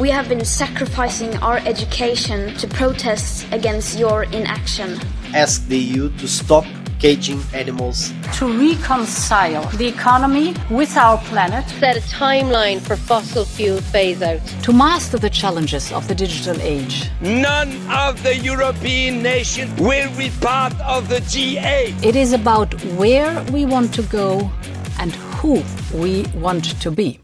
We 0.00 0.08
have 0.08 0.30
been 0.30 0.46
sacrificing 0.46 1.36
our 1.42 1.58
education 1.58 2.56
to 2.56 2.66
protest 2.66 3.46
against 3.52 3.98
your 3.98 4.22
inaction. 4.22 4.98
Ask 5.34 5.66
the 5.66 5.76
EU 5.76 6.08
to 6.16 6.26
stop 6.26 6.64
caging 7.00 7.42
animals. 7.52 8.10
To 8.38 8.46
reconcile 8.46 9.68
the 9.76 9.86
economy 9.86 10.54
with 10.70 10.96
our 10.96 11.18
planet. 11.18 11.68
Set 11.68 11.98
a 11.98 12.00
timeline 12.00 12.80
for 12.80 12.96
fossil 12.96 13.44
fuel 13.44 13.82
phase 13.92 14.22
out. 14.22 14.40
To 14.62 14.72
master 14.72 15.18
the 15.18 15.28
challenges 15.28 15.92
of 15.92 16.08
the 16.08 16.14
digital 16.14 16.58
age. 16.62 17.10
None 17.20 17.70
of 17.90 18.22
the 18.22 18.38
European 18.38 19.22
nations 19.22 19.78
will 19.78 20.10
be 20.16 20.30
part 20.40 20.72
of 20.80 21.10
the 21.10 21.20
G8. 21.20 22.02
It 22.02 22.16
is 22.16 22.32
about 22.32 22.72
where 22.96 23.44
we 23.52 23.66
want 23.66 23.92
to 23.96 24.02
go 24.04 24.50
and 24.98 25.12
who 25.36 25.62
we 25.92 26.24
want 26.34 26.80
to 26.80 26.90
be. 26.90 27.20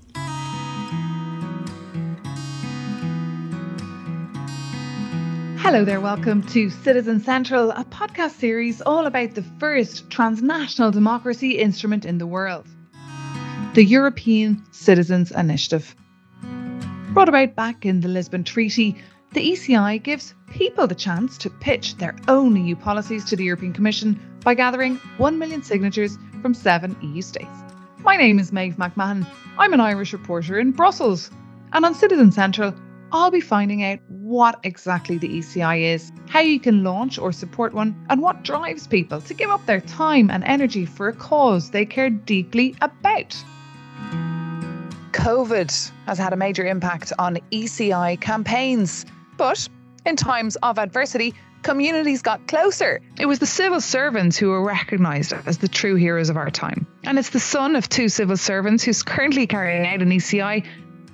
Hello 5.66 5.84
there, 5.84 6.00
welcome 6.00 6.44
to 6.44 6.70
Citizen 6.70 7.18
Central, 7.18 7.72
a 7.72 7.84
podcast 7.86 8.38
series 8.38 8.80
all 8.82 9.04
about 9.04 9.34
the 9.34 9.42
first 9.58 10.08
transnational 10.10 10.92
democracy 10.92 11.58
instrument 11.58 12.04
in 12.04 12.18
the 12.18 12.26
world 12.26 12.68
the 13.74 13.82
European 13.82 14.64
Citizens 14.70 15.32
Initiative. 15.32 15.96
Brought 17.12 17.28
about 17.28 17.56
back 17.56 17.84
in 17.84 17.98
the 17.98 18.06
Lisbon 18.06 18.44
Treaty, 18.44 18.94
the 19.32 19.40
ECI 19.40 20.00
gives 20.00 20.34
people 20.52 20.86
the 20.86 20.94
chance 20.94 21.36
to 21.38 21.50
pitch 21.50 21.96
their 21.96 22.14
own 22.28 22.54
EU 22.54 22.76
policies 22.76 23.24
to 23.24 23.34
the 23.34 23.42
European 23.42 23.72
Commission 23.72 24.20
by 24.44 24.54
gathering 24.54 24.94
1 25.16 25.36
million 25.36 25.64
signatures 25.64 26.16
from 26.42 26.54
seven 26.54 26.96
EU 27.02 27.20
states. 27.20 27.58
My 28.04 28.16
name 28.16 28.38
is 28.38 28.52
Maeve 28.52 28.76
McMahon. 28.76 29.26
I'm 29.58 29.72
an 29.72 29.80
Irish 29.80 30.12
reporter 30.12 30.60
in 30.60 30.70
Brussels. 30.70 31.28
And 31.72 31.84
on 31.84 31.92
Citizen 31.92 32.30
Central, 32.30 32.72
I'll 33.16 33.30
be 33.30 33.40
finding 33.40 33.82
out 33.82 33.98
what 34.08 34.60
exactly 34.62 35.16
the 35.16 35.38
ECI 35.38 35.94
is, 35.94 36.12
how 36.28 36.40
you 36.40 36.60
can 36.60 36.84
launch 36.84 37.18
or 37.18 37.32
support 37.32 37.72
one, 37.72 37.96
and 38.10 38.20
what 38.20 38.42
drives 38.42 38.86
people 38.86 39.22
to 39.22 39.32
give 39.32 39.48
up 39.48 39.64
their 39.64 39.80
time 39.80 40.30
and 40.30 40.44
energy 40.44 40.84
for 40.84 41.08
a 41.08 41.14
cause 41.14 41.70
they 41.70 41.86
care 41.86 42.10
deeply 42.10 42.76
about. 42.82 43.34
COVID 45.12 45.90
has 46.04 46.18
had 46.18 46.34
a 46.34 46.36
major 46.36 46.66
impact 46.66 47.14
on 47.18 47.38
ECI 47.50 48.20
campaigns, 48.20 49.06
but 49.38 49.66
in 50.04 50.14
times 50.14 50.56
of 50.56 50.78
adversity, 50.78 51.32
communities 51.62 52.20
got 52.20 52.46
closer. 52.46 53.00
It 53.18 53.24
was 53.24 53.38
the 53.38 53.46
civil 53.46 53.80
servants 53.80 54.36
who 54.36 54.50
were 54.50 54.62
recognised 54.62 55.32
as 55.46 55.56
the 55.56 55.68
true 55.68 55.94
heroes 55.94 56.28
of 56.28 56.36
our 56.36 56.50
time. 56.50 56.86
And 57.04 57.18
it's 57.18 57.30
the 57.30 57.40
son 57.40 57.76
of 57.76 57.88
two 57.88 58.10
civil 58.10 58.36
servants 58.36 58.84
who's 58.84 59.02
currently 59.02 59.46
carrying 59.46 59.86
out 59.86 60.02
an 60.02 60.10
ECI. 60.10 60.66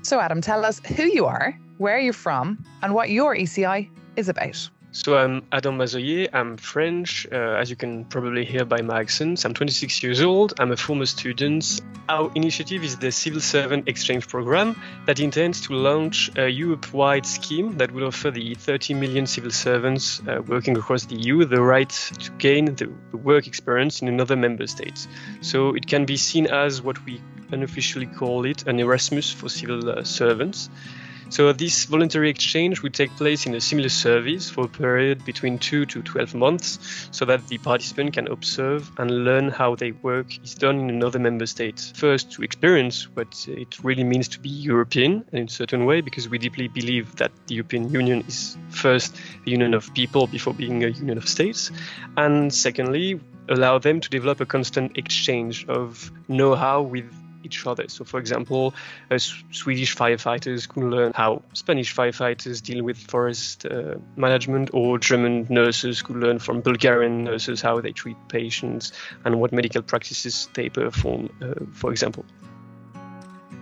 So, 0.02 0.18
Adam, 0.18 0.40
tell 0.40 0.64
us 0.64 0.80
who 0.80 1.04
you 1.04 1.26
are 1.26 1.56
where 1.78 1.96
are 1.96 2.00
you're 2.00 2.12
from, 2.12 2.64
and 2.82 2.94
what 2.94 3.10
your 3.10 3.34
ECI 3.34 3.88
is 4.16 4.28
about. 4.28 4.70
So 4.94 5.16
I'm 5.16 5.42
Adam 5.52 5.78
Mazoyer. 5.78 6.28
I'm 6.34 6.58
French, 6.58 7.26
uh, 7.32 7.56
as 7.58 7.70
you 7.70 7.76
can 7.76 8.04
probably 8.04 8.44
hear 8.44 8.66
by 8.66 8.82
my 8.82 9.00
accent. 9.00 9.42
I'm 9.46 9.54
26 9.54 10.02
years 10.02 10.20
old. 10.20 10.52
I'm 10.58 10.70
a 10.70 10.76
former 10.76 11.06
student. 11.06 11.80
Our 12.10 12.30
initiative 12.34 12.84
is 12.84 12.98
the 12.98 13.10
Civil 13.10 13.40
Servant 13.40 13.88
Exchange 13.88 14.28
Program 14.28 14.76
that 15.06 15.18
intends 15.18 15.62
to 15.62 15.72
launch 15.72 16.30
a 16.36 16.46
Europe-wide 16.46 17.24
scheme 17.24 17.78
that 17.78 17.90
will 17.90 18.08
offer 18.08 18.30
the 18.30 18.54
30 18.54 18.92
million 18.92 19.26
civil 19.26 19.50
servants 19.50 20.20
uh, 20.28 20.42
working 20.46 20.76
across 20.76 21.06
the 21.06 21.16
EU 21.16 21.46
the 21.46 21.62
right 21.62 21.88
to 22.18 22.30
gain 22.32 22.66
the 22.74 22.92
work 23.16 23.46
experience 23.46 24.02
in 24.02 24.08
another 24.08 24.36
member 24.36 24.66
state. 24.66 25.06
So 25.40 25.74
it 25.74 25.86
can 25.86 26.04
be 26.04 26.18
seen 26.18 26.48
as 26.48 26.82
what 26.82 27.02
we 27.06 27.22
unofficially 27.50 28.06
call 28.06 28.44
it 28.44 28.66
an 28.66 28.78
Erasmus 28.78 29.32
for 29.32 29.48
civil 29.48 29.88
uh, 29.88 30.04
servants. 30.04 30.68
So 31.32 31.50
this 31.54 31.86
voluntary 31.86 32.28
exchange 32.28 32.82
would 32.82 32.92
take 32.92 33.10
place 33.16 33.46
in 33.46 33.54
a 33.54 33.60
similar 33.62 33.88
service 33.88 34.50
for 34.50 34.64
a 34.64 34.68
period 34.68 35.24
between 35.24 35.58
2 35.58 35.86
to 35.86 36.02
12 36.02 36.34
months 36.34 37.08
so 37.10 37.24
that 37.24 37.48
the 37.48 37.56
participant 37.56 38.12
can 38.12 38.28
observe 38.28 38.90
and 38.98 39.24
learn 39.24 39.48
how 39.48 39.74
their 39.74 39.94
work 40.02 40.26
is 40.44 40.54
done 40.54 40.78
in 40.78 40.90
another 40.90 41.18
member 41.18 41.46
state. 41.46 41.90
First, 41.96 42.32
to 42.32 42.42
experience 42.42 43.08
what 43.14 43.46
it 43.48 43.82
really 43.82 44.04
means 44.04 44.28
to 44.28 44.40
be 44.40 44.50
European 44.50 45.24
in 45.32 45.44
a 45.46 45.48
certain 45.48 45.86
way, 45.86 46.02
because 46.02 46.28
we 46.28 46.36
deeply 46.36 46.68
believe 46.68 47.16
that 47.16 47.32
the 47.46 47.54
European 47.54 47.90
Union 47.90 48.22
is 48.28 48.58
first 48.68 49.16
a 49.46 49.50
union 49.50 49.72
of 49.72 49.94
people 49.94 50.26
before 50.26 50.52
being 50.52 50.84
a 50.84 50.88
union 50.88 51.16
of 51.16 51.26
states. 51.26 51.70
And 52.18 52.52
secondly, 52.52 53.18
allow 53.48 53.78
them 53.78 54.00
to 54.00 54.10
develop 54.10 54.42
a 54.42 54.46
constant 54.46 54.98
exchange 54.98 55.66
of 55.66 56.12
know-how 56.28 56.82
with 56.82 57.10
each 57.44 57.66
other. 57.66 57.84
So, 57.88 58.04
for 58.04 58.18
example, 58.18 58.74
uh, 59.10 59.18
Swedish 59.18 59.96
firefighters 59.96 60.68
could 60.68 60.84
learn 60.84 61.12
how 61.14 61.42
Spanish 61.52 61.94
firefighters 61.94 62.62
deal 62.62 62.84
with 62.84 62.96
forest 62.96 63.66
uh, 63.66 63.94
management, 64.16 64.70
or 64.72 64.98
German 64.98 65.46
nurses 65.48 66.02
could 66.02 66.16
learn 66.16 66.38
from 66.38 66.60
Bulgarian 66.60 67.24
nurses 67.24 67.60
how 67.60 67.80
they 67.80 67.92
treat 67.92 68.16
patients 68.28 68.92
and 69.24 69.40
what 69.40 69.52
medical 69.52 69.82
practices 69.82 70.48
they 70.54 70.68
perform, 70.68 71.28
uh, 71.42 71.54
for 71.72 71.90
example. 71.90 72.24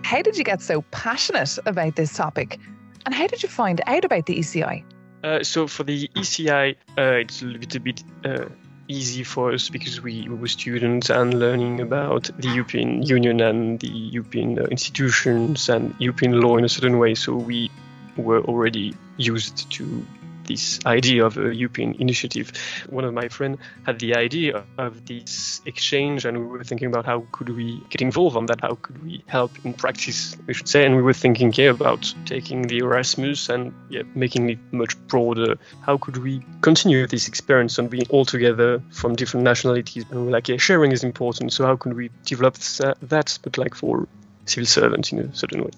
How 0.03 0.21
did 0.21 0.37
you 0.37 0.43
get 0.43 0.61
so 0.61 0.81
passionate 0.91 1.57
about 1.65 1.95
this 1.95 2.13
topic? 2.13 2.59
And 3.05 3.13
how 3.15 3.27
did 3.27 3.43
you 3.43 3.49
find 3.49 3.81
out 3.87 4.05
about 4.05 4.25
the 4.25 4.37
ECI? 4.39 4.83
Uh, 5.23 5.43
so 5.43 5.67
for 5.67 5.83
the 5.83 6.07
ECI, 6.15 6.75
uh, 6.97 7.01
it's 7.01 7.41
a 7.41 7.45
little 7.45 7.79
bit 7.79 8.03
uh, 8.25 8.45
easy 8.91 9.23
for 9.23 9.53
us 9.53 9.69
because 9.69 10.01
we, 10.01 10.27
we 10.27 10.35
were 10.35 10.47
students 10.47 11.09
and 11.09 11.39
learning 11.39 11.79
about 11.81 12.29
the 12.37 12.49
European 12.49 13.01
Union 13.03 13.39
and 13.41 13.79
the 13.79 13.87
European 13.87 14.59
uh, 14.59 14.63
institutions 14.65 15.69
and 15.69 15.95
European 15.99 16.41
law 16.41 16.57
in 16.57 16.65
a 16.65 16.69
certain 16.69 16.99
way. 16.99 17.15
So 17.15 17.35
we 17.35 17.71
were 18.17 18.41
already 18.41 18.93
used 19.17 19.71
to 19.71 20.05
this 20.51 20.79
idea 20.85 21.25
of 21.25 21.37
a 21.37 21.55
European 21.55 21.95
initiative. 21.99 22.51
One 22.89 23.05
of 23.05 23.13
my 23.13 23.29
friends 23.29 23.57
had 23.85 23.99
the 23.99 24.15
idea 24.15 24.63
of 24.77 25.05
this 25.05 25.61
exchange, 25.65 26.25
and 26.25 26.37
we 26.37 26.45
were 26.45 26.63
thinking 26.63 26.87
about 26.87 27.05
how 27.05 27.25
could 27.31 27.49
we 27.49 27.81
get 27.89 28.01
involved 28.01 28.35
on 28.35 28.45
that? 28.47 28.61
How 28.61 28.75
could 28.75 29.03
we 29.03 29.23
help 29.27 29.51
in 29.63 29.73
practice, 29.73 30.37
we 30.47 30.53
should 30.53 30.67
say? 30.67 30.85
And 30.85 30.95
we 30.95 31.01
were 31.01 31.13
thinking 31.13 31.51
here 31.51 31.71
about 31.71 32.13
taking 32.25 32.63
the 32.63 32.79
Erasmus 32.79 33.49
and 33.49 33.73
yeah, 33.89 34.03
making 34.15 34.49
it 34.49 34.59
much 34.71 34.97
broader. 35.07 35.57
How 35.81 35.97
could 35.97 36.17
we 36.17 36.43
continue 36.61 37.07
this 37.07 37.27
experience 37.27 37.79
on 37.79 37.87
being 37.87 38.07
all 38.09 38.25
together 38.25 38.81
from 38.91 39.15
different 39.15 39.45
nationalities? 39.45 40.05
And 40.11 40.25
we're 40.25 40.31
like, 40.31 40.49
yeah, 40.49 40.57
sharing 40.57 40.91
is 40.91 41.03
important. 41.03 41.53
So 41.53 41.65
how 41.65 41.75
could 41.77 41.93
we 41.93 42.09
develop 42.25 42.55
that, 42.55 43.39
but 43.41 43.57
like 43.57 43.75
for 43.75 44.07
civil 44.45 44.65
servants 44.65 45.11
in 45.11 45.19
a 45.19 45.35
certain 45.35 45.63
way? 45.63 45.71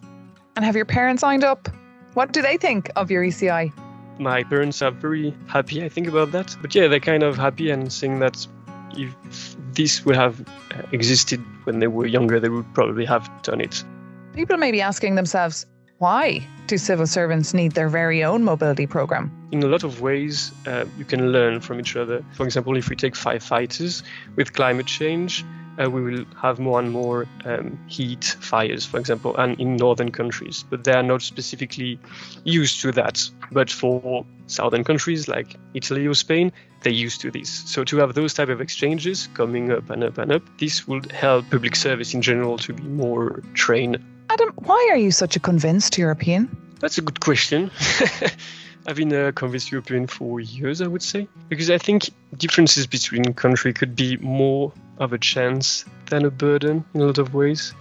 And 0.56 0.66
have 0.66 0.76
your 0.76 0.86
parents 0.86 1.22
signed 1.22 1.44
up? 1.44 1.70
What 2.14 2.32
do 2.32 2.42
they 2.42 2.58
think 2.58 2.92
of 2.96 3.10
your 3.10 3.24
ECI? 3.24 3.74
My 4.20 4.44
parents 4.44 4.82
are 4.82 4.92
very 4.92 5.34
happy, 5.48 5.84
I 5.84 5.90
think, 5.90 6.08
about 6.08 6.32
that. 6.32 6.56
But 6.62 6.74
yeah, 6.76 6.88
they're 6.88 7.00
kind 7.00 7.24
of 7.24 7.38
happy 7.38 7.70
and 7.70 7.92
saying 7.92 8.20
that 8.20 8.48
if 8.96 9.56
this 9.74 10.06
would 10.06 10.16
have 10.16 10.46
existed 10.92 11.44
when 11.64 11.80
they 11.80 11.88
were 11.88 12.06
younger, 12.06 12.40
they 12.40 12.50
would 12.50 12.72
probably 12.74 13.06
have 13.06 13.30
done 13.42 13.62
it. 13.62 13.84
People 14.34 14.58
may 14.58 14.72
be 14.72 14.82
asking 14.82 15.16
themselves, 15.16 15.66
why 15.98 16.46
do 16.68 16.78
civil 16.78 17.08
servants 17.08 17.54
need 17.54 17.74
their 17.74 17.90
very 17.90 18.24
own 18.24 18.44
mobility 18.44 18.88
program? 18.88 19.32
In 19.52 19.64
a 19.64 19.68
lot 19.68 19.84
of 19.84 20.02
ways, 20.02 20.52
uh, 20.68 20.86
you 20.98 21.06
can 21.06 21.32
learn 21.32 21.60
from 21.60 21.80
each 21.80 21.96
other. 21.96 22.24
For 22.34 22.46
example, 22.46 22.76
if 22.76 22.90
we 22.90 22.96
take 22.96 23.14
firefighters 23.14 24.04
with 24.36 24.54
climate 24.54 24.88
change, 24.88 25.46
uh, 25.82 25.90
we 25.90 26.02
will 26.02 26.26
have 26.42 26.60
more 26.60 26.80
and 26.80 26.92
more 26.92 27.26
um, 27.46 27.80
heat 27.88 28.24
fires, 28.40 28.86
for 28.86 29.00
example, 29.00 29.36
and 29.38 29.60
in 29.60 29.76
northern 29.76 30.12
countries. 30.12 30.64
But 30.70 30.84
they 30.84 30.94
are 30.94 31.04
not 31.04 31.22
specifically 31.22 32.00
used 32.44 32.82
to 32.82 32.92
that. 32.94 33.22
But 33.52 33.72
for 33.72 34.26
southern 34.48 34.84
countries 34.84 35.28
like 35.28 35.56
Italy 35.74 36.06
or 36.06 36.14
Spain, 36.14 36.52
they're 36.82 36.94
used 36.94 37.22
to 37.22 37.32
this. 37.32 37.50
So 37.50 37.84
to 37.86 37.98
have 37.98 38.14
those 38.14 38.34
type 38.34 38.50
of 38.50 38.62
exchanges 38.62 39.28
coming 39.34 39.72
up 39.72 39.90
and 39.90 40.04
up 40.04 40.18
and 40.18 40.32
up, 40.32 40.44
this 40.60 40.88
would 40.88 41.12
help 41.12 41.50
public 41.50 41.76
service 41.76 42.14
in 42.14 42.22
general 42.22 42.58
to 42.60 42.74
be 42.74 42.84
more 42.84 43.42
trained. 43.54 44.04
Adam, 44.30 44.52
why 44.56 44.88
are 44.92 44.98
you 44.98 45.12
such 45.12 45.36
a 45.36 45.40
convinced 45.40 45.98
European? 45.98 46.56
That's 46.80 46.98
a 46.98 47.02
good 47.02 47.20
question. 47.20 47.72
I've 48.86 48.98
been 48.98 49.14
a 49.14 49.32
convinced 49.32 49.72
European 49.72 50.08
for 50.08 50.40
years, 50.40 50.82
I 50.82 50.88
would 50.88 51.04
say, 51.04 51.28
because 51.48 51.70
I 51.70 51.78
think 51.78 52.10
differences 52.38 52.86
between 52.86 53.34
countries 53.34 53.76
could 53.76 53.96
be 53.96 54.18
more 54.18 54.74
of 54.98 55.14
a 55.14 55.18
chance 55.18 55.86
than 56.10 56.26
a 56.26 56.32
burden 56.32 56.84
in 56.94 57.02
a 57.02 57.06
lot 57.06 57.18
of 57.18 57.34
ways. 57.34 57.74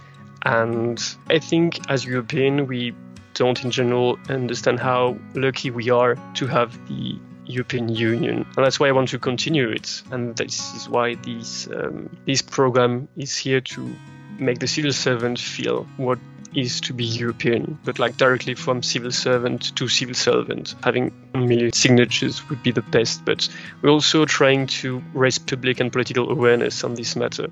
And 0.45 1.01
I 1.29 1.39
think 1.39 1.79
as 1.89 2.05
European, 2.05 2.67
we 2.67 2.93
don't 3.33 3.63
in 3.63 3.71
general 3.71 4.17
understand 4.29 4.79
how 4.79 5.17
lucky 5.33 5.71
we 5.71 5.89
are 5.89 6.15
to 6.35 6.47
have 6.47 6.77
the 6.87 7.17
European 7.45 7.89
Union, 7.89 8.45
and 8.55 8.65
that's 8.65 8.79
why 8.79 8.87
I 8.87 8.91
want 8.91 9.09
to 9.09 9.19
continue 9.19 9.69
it. 9.69 10.01
And 10.11 10.35
this 10.37 10.73
is 10.75 10.87
why 10.87 11.15
this 11.15 11.67
um, 11.67 12.09
this 12.25 12.41
program 12.41 13.07
is 13.17 13.37
here 13.37 13.59
to 13.61 13.95
make 14.39 14.59
the 14.59 14.67
civil 14.67 14.93
servant 14.93 15.39
feel 15.39 15.85
what 15.97 16.19
is 16.55 16.81
to 16.81 16.93
be 16.93 17.03
European, 17.03 17.77
but 17.83 17.99
like 17.99 18.17
directly 18.17 18.55
from 18.55 18.83
civil 18.83 19.11
servant 19.11 19.75
to 19.75 19.87
civil 19.87 20.15
servant. 20.15 20.75
Having 20.83 21.11
a 21.33 21.37
million 21.39 21.73
signatures 21.73 22.47
would 22.49 22.61
be 22.63 22.71
the 22.71 22.81
best, 22.81 23.23
but 23.25 23.47
we're 23.81 23.89
also 23.89 24.25
trying 24.25 24.67
to 24.67 25.03
raise 25.13 25.37
public 25.37 25.79
and 25.79 25.91
political 25.91 26.29
awareness 26.29 26.83
on 26.83 26.95
this 26.95 27.15
matter. 27.15 27.47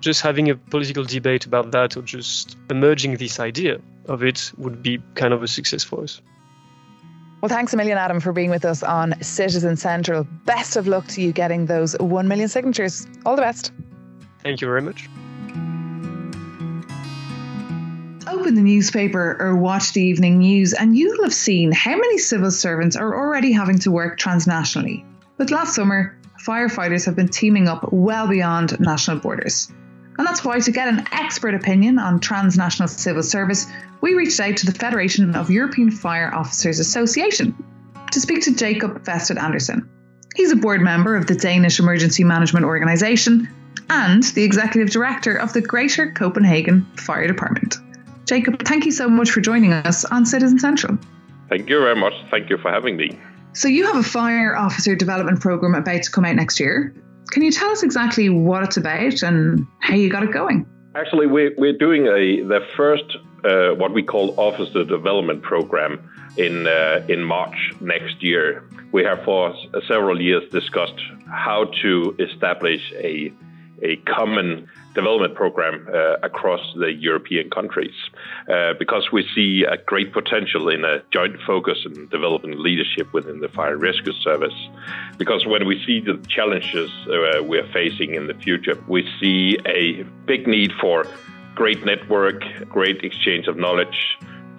Just 0.00 0.22
having 0.22 0.48
a 0.48 0.56
political 0.56 1.04
debate 1.04 1.44
about 1.44 1.72
that 1.72 1.96
or 1.96 2.02
just 2.02 2.56
emerging 2.70 3.18
this 3.18 3.38
idea 3.38 3.80
of 4.06 4.22
it 4.22 4.50
would 4.56 4.82
be 4.82 4.98
kind 5.14 5.34
of 5.34 5.42
a 5.42 5.48
success 5.48 5.84
for 5.84 6.02
us. 6.02 6.20
Well, 7.40 7.48
thanks 7.48 7.72
a 7.72 7.76
million, 7.76 7.96
Adam, 7.96 8.20
for 8.20 8.32
being 8.32 8.50
with 8.50 8.64
us 8.64 8.82
on 8.82 9.14
Citizen 9.22 9.76
Central. 9.76 10.24
Best 10.44 10.76
of 10.76 10.86
luck 10.86 11.06
to 11.08 11.22
you 11.22 11.32
getting 11.32 11.66
those 11.66 11.98
1 11.98 12.28
million 12.28 12.48
signatures. 12.48 13.06
All 13.24 13.34
the 13.34 13.42
best. 13.42 13.72
Thank 14.42 14.60
you 14.60 14.66
very 14.66 14.82
much. 14.82 15.08
Open 18.30 18.54
the 18.54 18.62
newspaper 18.62 19.36
or 19.40 19.56
watch 19.56 19.92
the 19.92 20.02
evening 20.02 20.38
news, 20.38 20.72
and 20.72 20.96
you'll 20.96 21.24
have 21.24 21.34
seen 21.34 21.72
how 21.72 21.96
many 21.96 22.16
civil 22.16 22.52
servants 22.52 22.94
are 22.94 23.12
already 23.12 23.50
having 23.50 23.80
to 23.80 23.90
work 23.90 24.20
transnationally. 24.20 25.04
But 25.36 25.50
last 25.50 25.74
summer, 25.74 26.16
firefighters 26.40 27.04
have 27.06 27.16
been 27.16 27.26
teaming 27.26 27.66
up 27.66 27.92
well 27.92 28.28
beyond 28.28 28.78
national 28.78 29.18
borders. 29.18 29.68
And 30.16 30.24
that's 30.24 30.44
why, 30.44 30.60
to 30.60 30.70
get 30.70 30.86
an 30.86 31.08
expert 31.10 31.54
opinion 31.54 31.98
on 31.98 32.20
transnational 32.20 32.86
civil 32.86 33.24
service, 33.24 33.66
we 34.00 34.14
reached 34.14 34.38
out 34.38 34.56
to 34.58 34.66
the 34.66 34.78
Federation 34.78 35.34
of 35.34 35.50
European 35.50 35.90
Fire 35.90 36.32
Officers 36.32 36.78
Association 36.78 37.52
to 38.12 38.20
speak 38.20 38.44
to 38.44 38.54
Jacob 38.54 39.04
Vested 39.04 39.38
Andersen. 39.38 39.90
He's 40.36 40.52
a 40.52 40.56
board 40.56 40.82
member 40.82 41.16
of 41.16 41.26
the 41.26 41.34
Danish 41.34 41.80
Emergency 41.80 42.22
Management 42.22 42.64
Organisation 42.64 43.48
and 43.88 44.22
the 44.22 44.44
executive 44.44 44.90
director 44.90 45.34
of 45.34 45.52
the 45.52 45.60
Greater 45.60 46.12
Copenhagen 46.12 46.86
Fire 46.94 47.26
Department. 47.26 47.78
Jacob, 48.30 48.62
thank 48.64 48.84
you 48.84 48.92
so 48.92 49.08
much 49.08 49.32
for 49.32 49.40
joining 49.40 49.72
us 49.72 50.04
on 50.04 50.24
Citizen 50.24 50.56
Central. 50.56 50.96
Thank 51.48 51.68
you 51.68 51.80
very 51.80 51.96
much. 51.96 52.12
Thank 52.30 52.48
you 52.48 52.58
for 52.58 52.70
having 52.70 52.96
me. 52.96 53.18
So, 53.54 53.66
you 53.66 53.84
have 53.86 53.96
a 53.96 54.04
fire 54.04 54.56
officer 54.56 54.94
development 54.94 55.40
program 55.40 55.74
about 55.74 56.04
to 56.04 56.10
come 56.12 56.24
out 56.24 56.36
next 56.36 56.60
year. 56.60 56.94
Can 57.32 57.42
you 57.42 57.50
tell 57.50 57.70
us 57.70 57.82
exactly 57.82 58.28
what 58.28 58.62
it's 58.62 58.76
about 58.76 59.24
and 59.24 59.66
how 59.80 59.96
you 59.96 60.08
got 60.08 60.22
it 60.22 60.30
going? 60.30 60.64
Actually, 60.94 61.26
we're, 61.26 61.52
we're 61.58 61.76
doing 61.76 62.06
a 62.06 62.40
the 62.46 62.60
first 62.76 63.16
uh, 63.42 63.70
what 63.74 63.92
we 63.92 64.04
call 64.04 64.38
officer 64.38 64.84
development 64.84 65.42
program 65.42 65.98
in 66.36 66.68
uh, 66.68 67.04
in 67.08 67.24
March 67.24 67.72
next 67.80 68.22
year. 68.22 68.62
We 68.92 69.02
have 69.02 69.24
for 69.24 69.56
several 69.88 70.22
years 70.22 70.48
discussed 70.52 71.02
how 71.26 71.64
to 71.82 72.14
establish 72.20 72.92
a 72.94 73.32
a 73.82 73.96
common 73.96 74.68
development 74.94 75.34
program 75.34 75.86
uh, 75.88 76.16
across 76.22 76.60
the 76.76 76.92
European 76.92 77.48
countries 77.50 77.94
uh, 78.48 78.74
because 78.78 79.10
we 79.12 79.26
see 79.34 79.64
a 79.64 79.76
great 79.76 80.12
potential 80.12 80.68
in 80.68 80.84
a 80.84 81.02
joint 81.12 81.36
focus 81.46 81.78
in 81.84 82.08
developing 82.08 82.58
leadership 82.58 83.12
within 83.12 83.40
the 83.40 83.48
fire 83.48 83.76
rescue 83.76 84.12
service. 84.14 84.54
Because 85.18 85.46
when 85.46 85.66
we 85.66 85.82
see 85.86 86.00
the 86.00 86.18
challenges 86.28 86.90
uh, 87.06 87.42
we're 87.42 87.70
facing 87.72 88.14
in 88.14 88.26
the 88.26 88.34
future, 88.34 88.76
we 88.88 89.08
see 89.20 89.58
a 89.66 90.02
big 90.26 90.46
need 90.46 90.72
for 90.80 91.06
great 91.54 91.84
network, 91.84 92.42
great 92.68 93.04
exchange 93.04 93.46
of 93.46 93.56
knowledge 93.56 94.18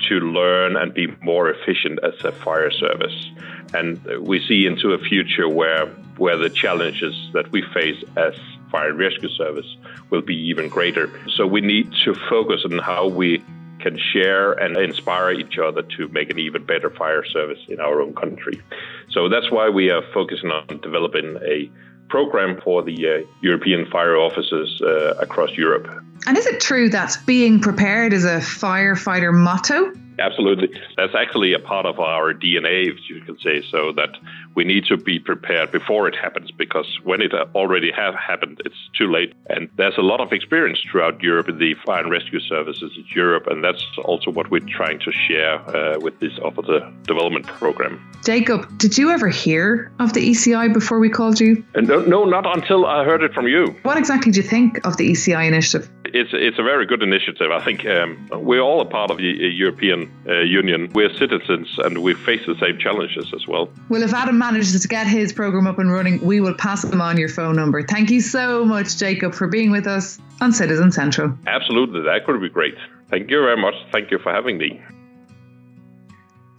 to 0.10 0.16
learn 0.20 0.76
and 0.76 0.94
be 0.94 1.08
more 1.22 1.50
efficient 1.50 2.00
as 2.04 2.14
a 2.24 2.32
fire 2.32 2.72
service. 2.72 3.30
And 3.74 4.04
we 4.20 4.46
see 4.48 4.66
into 4.66 4.94
a 4.94 4.98
future 4.98 5.48
where 5.48 5.88
where 6.18 6.38
the 6.38 6.50
challenges 6.50 7.16
that 7.34 7.52
we 7.52 7.64
face 7.74 8.04
as 8.16 8.36
fire 8.72 8.90
and 8.90 9.00
rescue 9.00 9.30
service 9.30 9.66
will 10.10 10.22
be 10.22 10.36
even 10.36 10.70
greater. 10.70 11.12
So 11.36 11.46
we 11.46 11.62
need 11.62 11.92
to 12.06 12.16
focus 12.30 12.62
on 12.66 12.80
how 12.80 13.08
we 13.08 13.44
can 13.80 13.98
share 13.98 14.54
and 14.54 14.78
inspire 14.78 15.32
each 15.32 15.58
other 15.58 15.82
to 15.98 16.08
make 16.10 16.30
an 16.30 16.40
even 16.40 16.64
better 16.66 16.90
fire 16.90 17.26
service 17.26 17.60
in 17.68 17.80
our 17.80 18.02
own 18.02 18.14
country. 18.14 18.62
So 19.10 19.28
that's 19.28 19.52
why 19.52 19.70
we 19.70 19.90
are 19.90 20.04
focusing 20.14 20.52
on 20.52 20.80
developing 20.82 21.38
a 21.44 21.70
program 22.10 22.60
for 22.62 22.84
the 22.84 23.08
uh, 23.08 23.28
European 23.42 23.90
fire 23.90 24.18
officers 24.18 24.82
uh, 24.84 25.16
across 25.16 25.52
Europe. 25.52 25.88
And 26.28 26.38
is 26.38 26.46
it 26.46 26.62
true 26.62 26.90
that 26.90 27.18
being 27.26 27.60
prepared 27.60 28.14
is 28.14 28.26
a 28.26 28.38
firefighter 28.38 29.34
motto? 29.34 29.94
Absolutely. 30.20 30.70
That's 30.98 31.16
actually 31.16 31.54
a 31.54 31.60
part 31.60 31.86
of 31.86 32.00
our 32.00 32.34
DNA, 32.34 32.90
if 32.90 32.98
you 33.10 33.22
can 33.22 33.40
say 33.40 33.64
so, 33.72 33.92
that 33.94 34.10
we 34.56 34.64
need 34.64 34.86
to 34.86 34.98
be 34.98 35.20
prepared 35.20 35.72
before 35.72 36.08
it 36.08 36.16
happens 36.16 36.52
because 36.52 36.88
when 37.04 37.22
it 37.22 37.34
already 37.56 37.92
have 37.92 38.16
happened, 38.16 38.62
it's 38.66 38.90
too 38.98 39.12
late. 39.12 39.34
And 39.50 39.70
there's 39.78 39.98
a 39.98 40.02
lot 40.02 40.20
of 40.20 40.32
experience 40.34 40.80
throughout 40.92 41.22
Europe 41.22 41.50
in 41.50 41.58
the 41.58 41.76
fire 41.86 42.02
and 42.02 42.12
rescue 42.12 42.40
services 42.40 42.92
in 42.96 43.06
Europe, 43.16 43.48
and 43.48 43.64
that's 43.64 43.84
also 44.04 44.32
what 44.32 44.50
we're 44.52 44.68
trying 44.68 45.00
to 45.00 45.12
share 45.12 45.56
uh, 45.76 46.00
with 46.00 46.20
this 46.20 46.38
officer 46.40 46.92
development 47.04 47.48
program. 47.48 48.00
Jacob, 48.24 48.78
did 48.78 48.98
you 48.98 49.10
ever 49.10 49.30
hear 49.30 49.92
of 50.00 50.14
the 50.14 50.30
ECI 50.30 50.74
before 50.74 51.00
we 51.00 51.10
called 51.10 51.40
you? 51.40 51.64
Uh, 51.76 51.82
no, 51.82 52.02
no, 52.02 52.26
not 52.26 52.46
until 52.56 52.86
I 52.86 53.04
heard 53.04 53.24
it 53.24 53.34
from 53.34 53.48
you. 53.48 53.76
What 53.84 53.98
exactly 53.98 54.32
do 54.32 54.42
you 54.42 54.48
think 54.48 54.86
of 54.86 54.98
the 54.98 55.10
ECI 55.12 55.48
initiative? 55.48 55.90
It's 56.14 56.32
it's 56.34 56.60
a 56.60 56.64
very 56.64 56.86
good 56.86 57.04
initiative. 57.04 57.52
I 57.52 57.64
think 57.64 57.86
um, 57.86 58.28
we're 58.32 58.60
all 58.60 58.82
a 58.82 58.86
part 58.86 59.12
of 59.12 59.18
the 59.18 59.24
European 59.24 60.12
uh, 60.28 60.40
Union. 60.42 60.92
We're 60.94 61.14
citizens, 61.14 61.70
and 61.78 62.00
we 62.00 62.14
face 62.14 62.42
the 62.46 62.56
same 62.60 62.78
challenges 62.80 63.34
as 63.34 63.48
well. 63.48 63.70
Well, 63.88 64.04
if 64.04 64.14
Adam 64.14 64.41
manages 64.42 64.82
to 64.82 64.88
get 64.88 65.06
his 65.06 65.32
program 65.32 65.68
up 65.68 65.78
and 65.78 65.92
running, 65.94 66.20
we 66.26 66.42
will 66.42 66.56
pass 66.56 66.82
them 66.82 67.00
on 67.00 67.16
your 67.16 67.30
phone 67.30 67.56
number. 67.56 67.84
Thank 67.84 68.10
you 68.10 68.22
so 68.22 68.66
much, 68.66 68.98
Jacob, 68.98 69.36
for 69.36 69.48
being 69.48 69.70
with 69.70 69.86
us 69.86 70.18
on 70.42 70.52
Citizen 70.52 70.92
Central. 70.92 71.38
Absolutely, 71.46 72.02
that 72.02 72.26
could 72.26 72.42
be 72.42 72.50
great. 72.50 72.74
Thank 73.12 73.30
you 73.30 73.40
very 73.40 73.62
much. 73.62 73.76
Thank 73.92 74.10
you 74.10 74.18
for 74.18 74.34
having 74.34 74.58
me. 74.58 74.82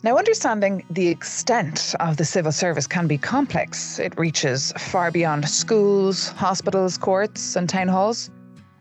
Now, 0.04 0.16
understanding 0.16 0.84
the 0.90 1.08
extent 1.08 1.96
of 1.98 2.18
the 2.18 2.24
civil 2.24 2.52
service 2.52 2.86
can 2.86 3.08
be 3.08 3.18
complex. 3.18 3.98
It 3.98 4.16
reaches 4.16 4.72
far 4.78 5.10
beyond 5.10 5.48
schools, 5.48 6.28
hospitals, 6.28 6.96
courts, 6.96 7.56
and 7.56 7.68
town 7.68 7.88
halls. 7.88 8.30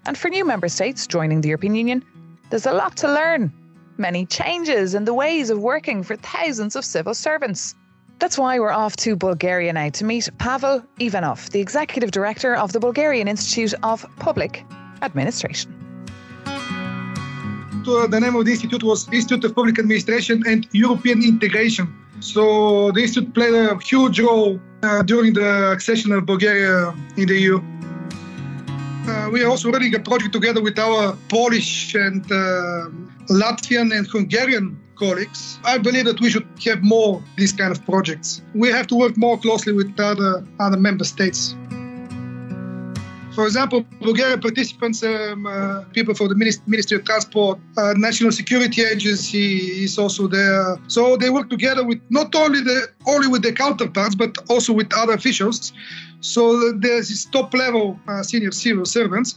And 0.06 0.15
for 0.15 0.30
new 0.30 0.45
member 0.45 0.69
states 0.69 1.07
joining 1.07 1.42
the 1.42 1.50
European 1.50 1.74
Union, 1.74 2.06
there's 2.51 2.68
a 2.68 2.74
lot 2.74 2.98
to 2.98 3.07
learn. 3.07 3.51
Many 3.98 4.27
changes 4.27 4.94
in 4.94 5.06
the 5.06 5.13
ways 5.13 5.50
of 5.50 5.57
working 5.57 6.03
for 6.03 6.15
thousands 6.18 6.75
of 6.75 6.86
civil 6.86 7.15
servants. 7.15 7.74
That's 8.22 8.38
why 8.38 8.60
we're 8.60 8.72
off 8.72 8.96
to 8.98 9.16
Bulgaria 9.16 9.74
now 9.74 9.90
to 9.90 10.06
meet 10.06 10.30
Pavel 10.38 10.84
Ivanov, 11.00 11.50
the 11.50 11.60
executive 11.60 12.12
director 12.12 12.54
of 12.56 12.72
the 12.72 12.80
Bulgarian 12.80 13.28
Institute 13.28 13.74
of 13.82 14.06
Public 14.20 14.64
Administration. 15.02 15.74
The 17.84 18.20
name 18.22 18.36
of 18.36 18.46
the 18.46 18.52
institute 18.52 18.84
was 18.84 19.12
Institute 19.12 19.44
of 19.44 19.56
Public 19.56 19.80
Administration 19.80 20.44
and 20.46 20.68
European 20.72 21.24
Integration. 21.24 21.88
So 22.20 22.92
the 22.92 23.02
institute 23.02 23.34
played 23.34 23.56
a 23.56 23.76
huge 23.80 24.20
role 24.20 24.60
uh, 24.84 25.02
during 25.02 25.34
the 25.34 25.72
accession 25.72 26.12
of 26.12 26.28
Bulgaria 26.28 26.94
in 27.18 27.26
the 27.26 27.38
EU. 27.40 27.58
Uh, 27.58 29.30
we 29.34 29.42
are 29.44 29.50
also 29.50 29.72
running 29.72 29.96
a 29.96 30.00
project 30.00 30.32
together 30.32 30.62
with 30.62 30.78
our 30.78 31.18
Polish 31.28 31.96
and 31.96 32.24
uh, 32.32 32.36
Latvian 33.42 33.98
and 33.98 34.06
Hungarian 34.06 34.78
colleagues. 35.03 35.60
I 35.74 35.75
believe 35.88 36.05
that 36.10 36.20
we 36.24 36.29
should 36.34 36.48
have 36.67 36.81
more 36.96 37.12
these 37.41 37.53
kind 37.62 37.72
of 37.75 37.79
projects. 37.91 38.29
We 38.63 38.67
have 38.77 38.88
to 38.91 38.96
work 39.03 39.15
more 39.25 39.38
closely 39.46 39.74
with 39.79 39.89
other 40.12 40.34
other 40.65 40.79
member 40.88 41.05
states. 41.15 41.41
For 43.36 43.46
example, 43.50 43.79
Bulgarian 44.08 44.41
participants, 44.48 44.98
um, 45.03 45.46
uh, 45.46 45.84
people 45.98 46.13
for 46.20 46.27
the 46.31 46.36
Ministry 46.74 46.96
of 46.98 47.03
Transport, 47.05 47.58
uh, 47.77 47.93
National 48.08 48.31
Security 48.41 48.81
Agency 48.93 49.48
is 49.86 49.98
also 49.98 50.24
there. 50.27 50.77
So 50.96 51.01
they 51.22 51.29
work 51.38 51.48
together 51.55 51.84
with 51.89 52.00
not 52.10 52.29
only 52.43 52.62
the 52.72 52.79
only 53.13 53.27
with 53.34 53.41
their 53.46 53.58
counterparts, 53.63 54.15
but 54.24 54.31
also 54.53 54.72
with 54.79 54.89
other 55.01 55.13
officials. 55.13 55.58
So 56.20 56.41
there's 56.84 57.08
this 57.12 57.24
top 57.38 57.50
level 57.53 57.86
uh, 58.08 58.22
senior 58.31 58.51
civil 58.51 58.86
servants. 58.98 59.29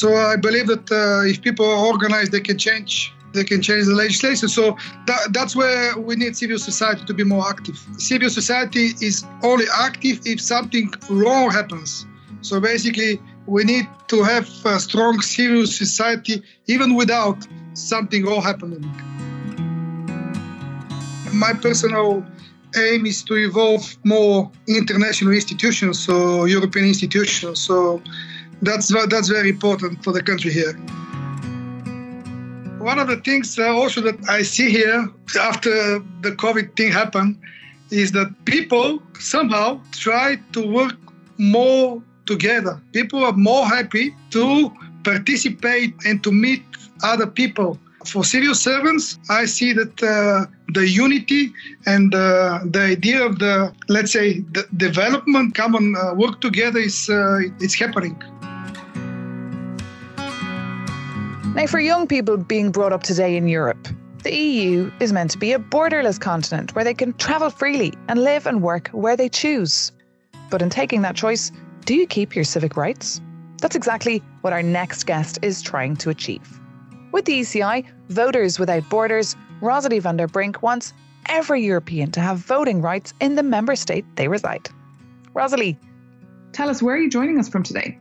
So 0.00 0.16
I 0.16 0.36
believe 0.36 0.66
that 0.68 0.90
uh, 0.90 1.28
if 1.28 1.42
people 1.42 1.66
are 1.66 1.84
organized, 1.92 2.32
they 2.32 2.40
can 2.40 2.56
change 2.56 3.12
they 3.34 3.44
can 3.44 3.60
change 3.62 3.84
the 3.84 3.94
legislation. 3.94 4.48
So 4.48 4.76
that, 5.06 5.20
that's 5.32 5.54
where 5.54 5.96
we 5.98 6.16
need 6.16 6.36
civil 6.36 6.58
society 6.58 7.04
to 7.04 7.14
be 7.14 7.22
more 7.22 7.46
active. 7.48 7.78
Civil 7.98 8.30
society 8.30 8.86
is 9.08 9.24
only 9.44 9.66
active 9.78 10.20
if 10.24 10.40
something 10.40 10.90
wrong 11.10 11.50
happens. 11.50 12.06
So 12.40 12.58
basically, 12.60 13.20
we 13.46 13.62
need 13.64 13.86
to 14.08 14.22
have 14.22 14.48
a 14.64 14.80
strong 14.80 15.20
civil 15.20 15.66
society 15.66 16.42
even 16.66 16.94
without 16.94 17.46
something 17.74 18.24
wrong 18.24 18.42
happening. 18.42 18.82
My 21.32 21.52
personal 21.52 22.24
aim 22.74 23.04
is 23.04 23.22
to 23.24 23.34
evolve 23.34 23.84
more 24.04 24.50
international 24.66 25.34
institutions, 25.34 26.04
so 26.06 26.46
European 26.46 26.86
institutions. 26.86 27.60
So 27.60 28.02
that's 28.62 28.88
that's 29.08 29.28
very 29.28 29.50
important 29.50 30.02
for 30.04 30.12
the 30.12 30.22
country 30.22 30.52
here. 30.52 30.74
One 32.78 32.98
of 32.98 33.08
the 33.08 33.16
things 33.16 33.58
also 33.58 34.00
that 34.00 34.18
I 34.28 34.42
see 34.42 34.70
here 34.70 35.08
after 35.38 35.98
the 36.22 36.32
COVID 36.32 36.76
thing 36.76 36.92
happened 36.92 37.36
is 37.90 38.12
that 38.12 38.28
people 38.44 39.02
somehow 39.18 39.80
try 39.92 40.38
to 40.52 40.66
work 40.66 40.96
more 41.38 42.02
together. 42.26 42.80
People 42.92 43.24
are 43.24 43.32
more 43.32 43.66
happy 43.66 44.14
to 44.30 44.72
participate 45.04 45.94
and 46.06 46.22
to 46.24 46.30
meet 46.32 46.62
other 47.02 47.26
people. 47.26 47.78
For 48.06 48.24
civil 48.24 48.54
servants, 48.54 49.18
I 49.28 49.44
see 49.44 49.74
that 49.74 50.02
uh, 50.02 50.46
the 50.72 50.88
unity 50.88 51.52
and 51.84 52.14
uh, 52.14 52.60
the 52.64 52.80
idea 52.80 53.22
of 53.22 53.38
the, 53.38 53.74
let's 53.88 54.12
say, 54.12 54.40
the 54.52 54.66
development, 54.76 55.54
common 55.54 55.94
uh, 55.96 56.14
work 56.14 56.40
together 56.40 56.78
is 56.78 57.10
uh, 57.10 57.40
it's 57.60 57.74
happening. 57.74 58.16
Now, 61.54 61.66
for 61.66 61.80
young 61.80 62.06
people 62.06 62.36
being 62.36 62.70
brought 62.70 62.92
up 62.92 63.02
today 63.02 63.36
in 63.36 63.48
Europe, 63.48 63.88
the 64.22 64.32
EU 64.32 64.92
is 65.00 65.12
meant 65.12 65.32
to 65.32 65.38
be 65.38 65.52
a 65.52 65.58
borderless 65.58 66.18
continent 66.20 66.76
where 66.76 66.84
they 66.84 66.94
can 66.94 67.12
travel 67.14 67.50
freely 67.50 67.92
and 68.06 68.22
live 68.22 68.46
and 68.46 68.62
work 68.62 68.88
where 68.92 69.16
they 69.16 69.28
choose. 69.28 69.90
But 70.48 70.62
in 70.62 70.70
taking 70.70 71.02
that 71.02 71.16
choice, 71.16 71.50
do 71.86 71.94
you 71.94 72.06
keep 72.06 72.36
your 72.36 72.44
civic 72.44 72.76
rights? 72.76 73.20
That's 73.60 73.74
exactly 73.74 74.22
what 74.42 74.52
our 74.52 74.62
next 74.62 75.04
guest 75.04 75.40
is 75.42 75.60
trying 75.60 75.96
to 75.96 76.10
achieve. 76.10 76.60
With 77.10 77.24
the 77.24 77.40
ECI, 77.40 77.84
Voters 78.10 78.60
Without 78.60 78.88
Borders, 78.88 79.34
Rosalie 79.60 79.98
van 79.98 80.18
der 80.18 80.28
Brink 80.28 80.62
wants 80.62 80.94
every 81.26 81.64
European 81.64 82.12
to 82.12 82.20
have 82.20 82.38
voting 82.38 82.80
rights 82.80 83.12
in 83.20 83.34
the 83.34 83.42
member 83.42 83.74
state 83.74 84.04
they 84.14 84.28
reside. 84.28 84.68
Rosalie, 85.34 85.76
tell 86.52 86.70
us 86.70 86.80
where 86.80 86.94
are 86.94 86.98
you 86.98 87.10
joining 87.10 87.40
us 87.40 87.48
from 87.48 87.64
today? 87.64 87.98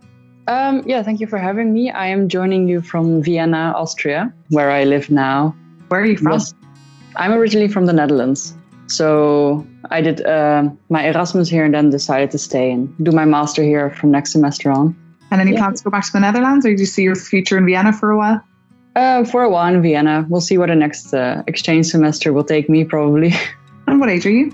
Um, 0.50 0.82
yeah, 0.88 1.03
thank 1.03 1.20
you 1.20 1.27
for 1.27 1.38
having 1.38 1.74
me. 1.74 1.91
I 1.91 2.08
am 2.08 2.27
joining 2.27 2.68
you 2.68 2.82
from 2.82 3.22
Vienna, 3.22 3.72
Austria, 3.75 4.34
where 4.50 4.72
I 4.72 4.84
live 4.84 5.12
now. 5.12 5.56
Where 5.89 6.01
are 6.01 6.06
you 6.06 6.18
from? 6.18 6.32
Yes. 6.32 6.56
I'm 7.15 7.34
originally 7.34 7.68
from 7.68 7.86
the 7.86 7.94
Netherlands. 7.94 8.56
So 8.88 9.68
I 9.91 10.01
did 10.01 10.25
uh, 10.25 10.68
my 10.89 11.08
Erasmus 11.08 11.50
here 11.50 11.63
and 11.65 11.75
then 11.75 11.91
decided 11.91 12.32
to 12.32 12.39
stay 12.39 12.72
and 12.72 12.91
do 13.06 13.12
my 13.12 13.25
master 13.25 13.62
here 13.62 13.91
from 13.91 14.10
next 14.10 14.32
semester 14.32 14.72
on. 14.72 14.98
And 15.29 15.39
any 15.39 15.51
yeah. 15.51 15.60
plans 15.60 15.82
to 15.82 15.84
go 15.84 15.91
back 15.91 16.06
to 16.08 16.13
the 16.13 16.20
Netherlands 16.20 16.65
or 16.65 16.75
do 16.75 16.82
you 16.82 16.88
see 16.88 17.03
your 17.03 17.15
future 17.15 17.60
in 17.60 17.68
Vienna 17.68 17.94
for 17.94 18.10
a 18.10 18.18
while? 18.18 18.41
Uh, 18.96 19.25
for 19.25 19.44
a 19.44 19.50
while 19.51 19.72
in 19.72 19.84
Vienna. 19.84 20.25
We'll 20.29 20.41
see 20.41 20.58
what 20.58 20.70
the 20.70 20.75
next 20.75 21.13
uh, 21.13 21.44
exchange 21.46 21.86
semester 21.86 22.34
will 22.34 22.44
take 22.44 22.70
me, 22.70 22.84
probably. 22.86 23.34
And 23.88 24.00
what 24.00 24.10
age 24.10 24.25
are 24.25 24.32
you? 24.32 24.51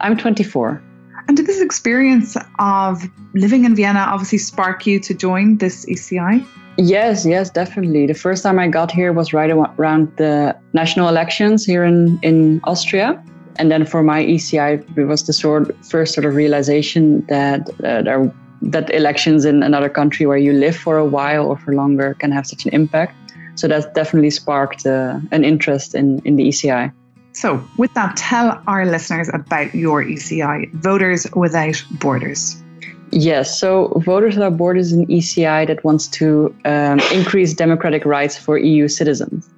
I'm 0.00 0.16
24. 0.16 0.82
And 1.28 1.36
did 1.36 1.46
this 1.46 1.60
experience 1.60 2.36
of 2.58 3.02
living 3.34 3.64
in 3.64 3.74
Vienna 3.74 4.00
obviously 4.00 4.38
spark 4.38 4.86
you 4.86 4.98
to 5.00 5.14
join 5.14 5.58
this 5.58 5.86
ECI? 5.86 6.44
Yes, 6.78 7.26
yes, 7.26 7.50
definitely. 7.50 8.06
The 8.06 8.14
first 8.14 8.42
time 8.42 8.58
I 8.58 8.68
got 8.68 8.90
here 8.90 9.12
was 9.12 9.32
right 9.32 9.50
around 9.50 10.14
the 10.16 10.56
national 10.72 11.08
elections 11.08 11.64
here 11.64 11.84
in, 11.84 12.18
in 12.22 12.60
Austria. 12.64 13.22
And 13.56 13.70
then 13.70 13.84
for 13.84 14.02
my 14.02 14.24
ECI, 14.24 14.96
it 14.96 15.04
was 15.04 15.24
the 15.24 15.34
sort 15.34 15.76
first 15.84 16.14
sort 16.14 16.24
of 16.24 16.34
realization 16.34 17.24
that 17.26 17.68
uh, 17.84 18.02
there, 18.02 18.32
that 18.62 18.92
elections 18.94 19.44
in 19.44 19.62
another 19.62 19.90
country 19.90 20.24
where 20.24 20.38
you 20.38 20.52
live 20.52 20.76
for 20.76 20.96
a 20.96 21.04
while 21.04 21.46
or 21.46 21.58
for 21.58 21.74
longer 21.74 22.14
can 22.14 22.32
have 22.32 22.46
such 22.46 22.64
an 22.64 22.72
impact. 22.72 23.14
So 23.56 23.68
that 23.68 23.94
definitely 23.94 24.30
sparked 24.30 24.86
uh, 24.86 25.20
an 25.30 25.44
interest 25.44 25.94
in, 25.94 26.20
in 26.24 26.36
the 26.36 26.48
ECI. 26.48 26.90
So, 27.34 27.62
with 27.78 27.92
that, 27.94 28.16
tell 28.16 28.62
our 28.66 28.84
listeners 28.84 29.30
about 29.32 29.74
your 29.74 30.04
ECI, 30.04 30.72
Voters 30.74 31.26
Without 31.34 31.82
Borders. 31.92 32.62
Yes, 33.10 33.58
so 33.58 33.88
Voters 34.04 34.36
Without 34.36 34.56
Borders 34.56 34.86
is 34.86 34.92
an 34.92 35.06
ECI 35.06 35.66
that 35.66 35.82
wants 35.84 36.08
to 36.08 36.54
um, 36.64 37.00
increase 37.12 37.54
democratic 37.54 38.04
rights 38.04 38.36
for 38.36 38.58
EU 38.58 38.88
citizens. 38.88 39.48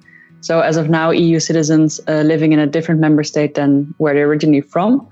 So, 0.41 0.61
as 0.61 0.77
of 0.77 0.89
now, 0.89 1.11
EU 1.11 1.39
citizens 1.39 1.99
uh, 2.07 2.21
living 2.21 2.53
in 2.53 2.59
a 2.59 2.67
different 2.67 3.01
member 3.01 3.23
state 3.23 3.55
than 3.55 3.93
where 3.97 4.13
they're 4.13 4.27
originally 4.27 4.61
from 4.61 5.07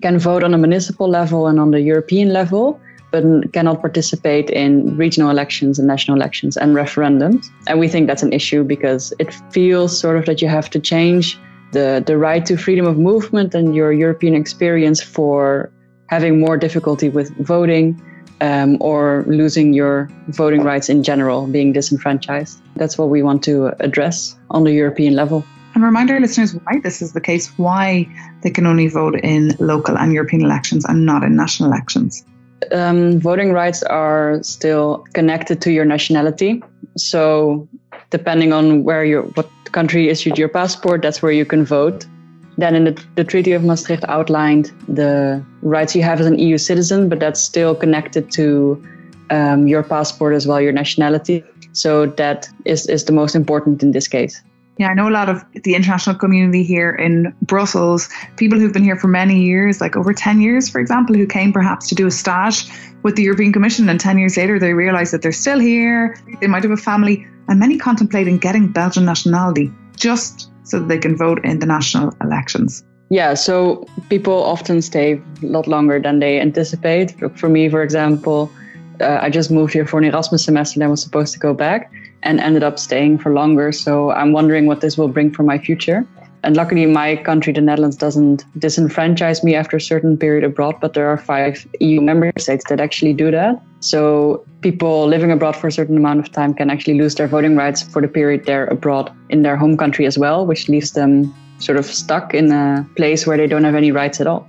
can 0.00 0.18
vote 0.18 0.42
on 0.42 0.54
a 0.54 0.58
municipal 0.58 1.08
level 1.08 1.46
and 1.46 1.60
on 1.60 1.70
the 1.70 1.80
European 1.80 2.32
level, 2.32 2.80
but 3.10 3.22
cannot 3.52 3.80
participate 3.80 4.48
in 4.50 4.96
regional 4.96 5.30
elections 5.30 5.78
and 5.78 5.86
national 5.86 6.16
elections 6.16 6.56
and 6.56 6.74
referendums. 6.74 7.46
And 7.66 7.78
we 7.78 7.88
think 7.88 8.06
that's 8.06 8.22
an 8.22 8.32
issue 8.32 8.64
because 8.64 9.12
it 9.18 9.34
feels 9.52 9.98
sort 9.98 10.16
of 10.16 10.24
that 10.26 10.40
you 10.40 10.48
have 10.48 10.70
to 10.70 10.80
change 10.80 11.38
the, 11.72 12.02
the 12.06 12.16
right 12.16 12.44
to 12.46 12.56
freedom 12.56 12.86
of 12.86 12.98
movement 12.98 13.54
and 13.54 13.74
your 13.74 13.92
European 13.92 14.34
experience 14.34 15.02
for 15.02 15.72
having 16.08 16.38
more 16.38 16.56
difficulty 16.56 17.08
with 17.08 17.34
voting 17.38 18.00
um, 18.42 18.76
or 18.80 19.24
losing 19.26 19.72
your 19.72 20.10
voting 20.28 20.62
rights 20.62 20.88
in 20.88 21.02
general, 21.02 21.46
being 21.46 21.72
disenfranchised. 21.72 22.60
That's 22.76 22.98
what 22.98 23.08
we 23.08 23.22
want 23.22 23.42
to 23.44 23.72
address 23.80 24.36
on 24.50 24.64
the 24.64 24.72
European 24.72 25.14
level. 25.14 25.44
And 25.74 25.82
remind 25.82 26.10
our 26.10 26.20
listeners 26.20 26.54
why 26.54 26.80
this 26.82 27.00
is 27.00 27.12
the 27.12 27.20
case, 27.20 27.48
why 27.56 28.06
they 28.42 28.50
can 28.50 28.66
only 28.66 28.88
vote 28.88 29.18
in 29.22 29.56
local 29.58 29.96
and 29.96 30.12
European 30.12 30.42
elections 30.42 30.84
and 30.84 31.06
not 31.06 31.22
in 31.22 31.34
national 31.34 31.70
elections. 31.70 32.24
Um, 32.72 33.18
voting 33.18 33.52
rights 33.52 33.82
are 33.84 34.42
still 34.42 35.04
connected 35.14 35.62
to 35.62 35.72
your 35.72 35.84
nationality. 35.84 36.62
So, 36.96 37.68
depending 38.10 38.52
on 38.52 38.84
where 38.84 39.04
you 39.04 39.22
what 39.34 39.48
country 39.72 40.08
issued 40.08 40.38
your 40.38 40.48
passport, 40.48 41.02
that's 41.02 41.22
where 41.22 41.32
you 41.32 41.44
can 41.44 41.64
vote. 41.64 42.06
Then 42.58 42.74
in 42.74 42.84
the, 42.84 43.04
the 43.16 43.24
Treaty 43.24 43.52
of 43.52 43.64
Maastricht 43.64 44.04
outlined 44.08 44.70
the 44.86 45.42
rights 45.62 45.96
you 45.96 46.02
have 46.02 46.20
as 46.20 46.26
an 46.26 46.38
EU 46.38 46.58
citizen, 46.58 47.08
but 47.08 47.18
that's 47.18 47.40
still 47.40 47.74
connected 47.74 48.30
to 48.32 48.82
um, 49.30 49.66
your 49.66 49.82
passport 49.82 50.34
as 50.34 50.46
well, 50.46 50.60
your 50.60 50.72
nationality. 50.72 51.42
So 51.72 52.06
that 52.06 52.48
is, 52.66 52.86
is 52.86 53.06
the 53.06 53.12
most 53.12 53.34
important 53.34 53.82
in 53.82 53.92
this 53.92 54.06
case. 54.06 54.42
Yeah, 54.78 54.88
I 54.88 54.94
know 54.94 55.08
a 55.08 55.10
lot 55.10 55.28
of 55.28 55.44
the 55.64 55.74
international 55.74 56.16
community 56.16 56.62
here 56.62 56.90
in 56.90 57.34
Brussels, 57.42 58.08
people 58.36 58.58
who've 58.58 58.72
been 58.72 58.84
here 58.84 58.96
for 58.96 59.08
many 59.08 59.42
years, 59.42 59.80
like 59.80 59.96
over 59.96 60.14
10 60.14 60.40
years, 60.40 60.68
for 60.68 60.80
example, 60.80 61.14
who 61.14 61.26
came 61.26 61.52
perhaps 61.52 61.88
to 61.88 61.94
do 61.94 62.06
a 62.06 62.10
stage 62.10 62.70
with 63.02 63.16
the 63.16 63.22
European 63.22 63.52
Commission, 63.52 63.88
and 63.88 64.00
10 64.00 64.18
years 64.18 64.36
later 64.36 64.58
they 64.58 64.72
realise 64.72 65.10
that 65.10 65.20
they're 65.20 65.30
still 65.30 65.58
here, 65.58 66.16
they 66.40 66.46
might 66.46 66.62
have 66.62 66.72
a 66.72 66.76
family, 66.76 67.26
and 67.48 67.58
many 67.58 67.78
contemplating 67.78 68.38
getting 68.38 68.68
Belgian 68.68 69.04
nationality 69.04 69.70
just 69.96 70.50
so 70.64 70.78
that 70.78 70.88
they 70.88 70.98
can 70.98 71.16
vote 71.16 71.44
in 71.44 71.58
the 71.58 71.66
national 71.66 72.14
elections. 72.22 72.84
Yeah, 73.10 73.34
so 73.34 73.86
people 74.08 74.42
often 74.42 74.80
stay 74.80 75.20
a 75.42 75.46
lot 75.46 75.66
longer 75.66 76.00
than 76.00 76.20
they 76.20 76.40
anticipate. 76.40 77.14
For 77.36 77.48
me, 77.48 77.68
for 77.68 77.82
example, 77.82 78.50
uh, 79.00 79.18
I 79.20 79.28
just 79.28 79.50
moved 79.50 79.74
here 79.74 79.86
for 79.86 79.98
an 79.98 80.04
Erasmus 80.04 80.44
semester 80.44 80.78
and 80.78 80.84
I 80.84 80.88
was 80.88 81.02
supposed 81.02 81.34
to 81.34 81.38
go 81.38 81.52
back 81.52 81.92
and 82.22 82.40
ended 82.40 82.62
up 82.62 82.78
staying 82.78 83.18
for 83.18 83.32
longer. 83.32 83.72
So 83.72 84.12
I'm 84.12 84.32
wondering 84.32 84.66
what 84.66 84.80
this 84.80 84.96
will 84.96 85.08
bring 85.08 85.30
for 85.30 85.42
my 85.42 85.58
future. 85.58 86.06
And 86.44 86.56
luckily, 86.56 86.86
my 86.86 87.16
country, 87.16 87.52
the 87.52 87.60
Netherlands, 87.60 87.96
doesn't 87.96 88.44
disenfranchise 88.58 89.44
me 89.44 89.54
after 89.54 89.76
a 89.76 89.80
certain 89.80 90.16
period 90.16 90.42
abroad, 90.42 90.76
but 90.80 90.94
there 90.94 91.06
are 91.08 91.16
five 91.16 91.66
EU 91.78 92.00
member 92.00 92.32
states 92.38 92.64
that 92.68 92.80
actually 92.80 93.12
do 93.12 93.30
that. 93.30 93.62
So 93.80 94.44
people 94.60 95.06
living 95.06 95.30
abroad 95.30 95.56
for 95.56 95.68
a 95.68 95.72
certain 95.72 95.96
amount 95.96 96.20
of 96.20 96.32
time 96.32 96.52
can 96.54 96.68
actually 96.68 96.98
lose 96.98 97.14
their 97.14 97.28
voting 97.28 97.56
rights 97.56 97.82
for 97.82 98.02
the 98.02 98.08
period 98.08 98.44
they're 98.44 98.66
abroad 98.66 99.12
in 99.28 99.42
their 99.42 99.56
home 99.56 99.76
country 99.76 100.04
as 100.06 100.18
well, 100.18 100.44
which 100.46 100.68
leaves 100.68 100.92
them 100.92 101.32
sort 101.58 101.78
of 101.78 101.86
stuck 101.86 102.34
in 102.34 102.50
a 102.50 102.86
place 102.96 103.26
where 103.26 103.36
they 103.36 103.46
don't 103.46 103.64
have 103.64 103.76
any 103.76 103.92
rights 103.92 104.20
at 104.20 104.26
all. 104.26 104.48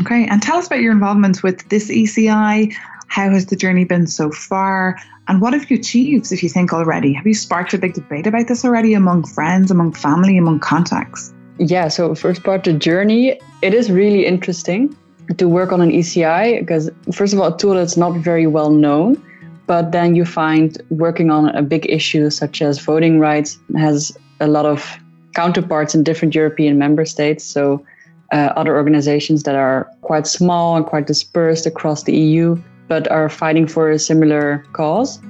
Okay, 0.00 0.26
and 0.26 0.42
tell 0.42 0.56
us 0.56 0.66
about 0.66 0.80
your 0.80 0.92
involvement 0.92 1.42
with 1.42 1.66
this 1.68 1.90
ECI. 1.90 2.74
How 3.08 3.30
has 3.30 3.46
the 3.46 3.56
journey 3.56 3.84
been 3.84 4.06
so 4.06 4.30
far? 4.30 4.98
And 5.28 5.42
what 5.42 5.52
have 5.52 5.70
you 5.70 5.76
achieved, 5.76 6.32
if 6.32 6.42
you 6.42 6.48
think 6.48 6.72
already? 6.72 7.12
Have 7.12 7.26
you 7.26 7.34
sparked 7.34 7.74
a 7.74 7.78
big 7.78 7.92
debate 7.92 8.26
about 8.26 8.48
this 8.48 8.64
already 8.64 8.94
among 8.94 9.24
friends, 9.24 9.70
among 9.70 9.92
family, 9.92 10.38
among 10.38 10.60
contacts? 10.60 11.34
Yeah, 11.58 11.88
so 11.88 12.14
first 12.14 12.42
part, 12.44 12.64
the 12.64 12.72
journey, 12.72 13.38
it 13.60 13.74
is 13.74 13.90
really 13.90 14.24
interesting 14.24 14.96
to 15.36 15.46
work 15.46 15.70
on 15.70 15.82
an 15.82 15.90
ECI 15.90 16.60
because, 16.60 16.90
first 17.12 17.34
of 17.34 17.40
all, 17.40 17.52
a 17.54 17.58
tool 17.58 17.74
that's 17.74 17.96
not 17.96 18.16
very 18.16 18.46
well 18.46 18.70
known. 18.70 19.22
But 19.66 19.92
then 19.92 20.14
you 20.14 20.24
find 20.24 20.80
working 20.88 21.30
on 21.30 21.50
a 21.50 21.60
big 21.60 21.84
issue 21.90 22.30
such 22.30 22.62
as 22.62 22.78
voting 22.78 23.20
rights 23.20 23.58
has 23.76 24.16
a 24.40 24.46
lot 24.46 24.64
of 24.64 24.96
counterparts 25.34 25.94
in 25.94 26.04
different 26.04 26.34
European 26.34 26.78
member 26.78 27.04
states. 27.04 27.44
So, 27.44 27.84
uh, 28.32 28.52
other 28.56 28.74
organizations 28.74 29.42
that 29.42 29.56
are 29.56 29.86
quite 30.00 30.26
small 30.26 30.76
and 30.76 30.86
quite 30.86 31.06
dispersed 31.06 31.66
across 31.66 32.04
the 32.04 32.16
EU 32.16 32.56
but 32.88 33.10
are 33.10 33.28
fighting 33.28 33.66
for 33.66 33.90
a 33.90 33.98
similar 33.98 34.64
cause. 34.72 35.20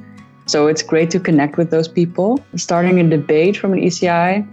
So 0.46 0.66
it's 0.66 0.82
great 0.82 1.10
to 1.10 1.20
connect 1.20 1.58
with 1.58 1.70
those 1.70 1.88
people. 1.88 2.42
Starting 2.56 2.98
a 3.00 3.08
debate 3.08 3.56
from 3.56 3.74
an 3.74 3.80
ECI 3.80 4.46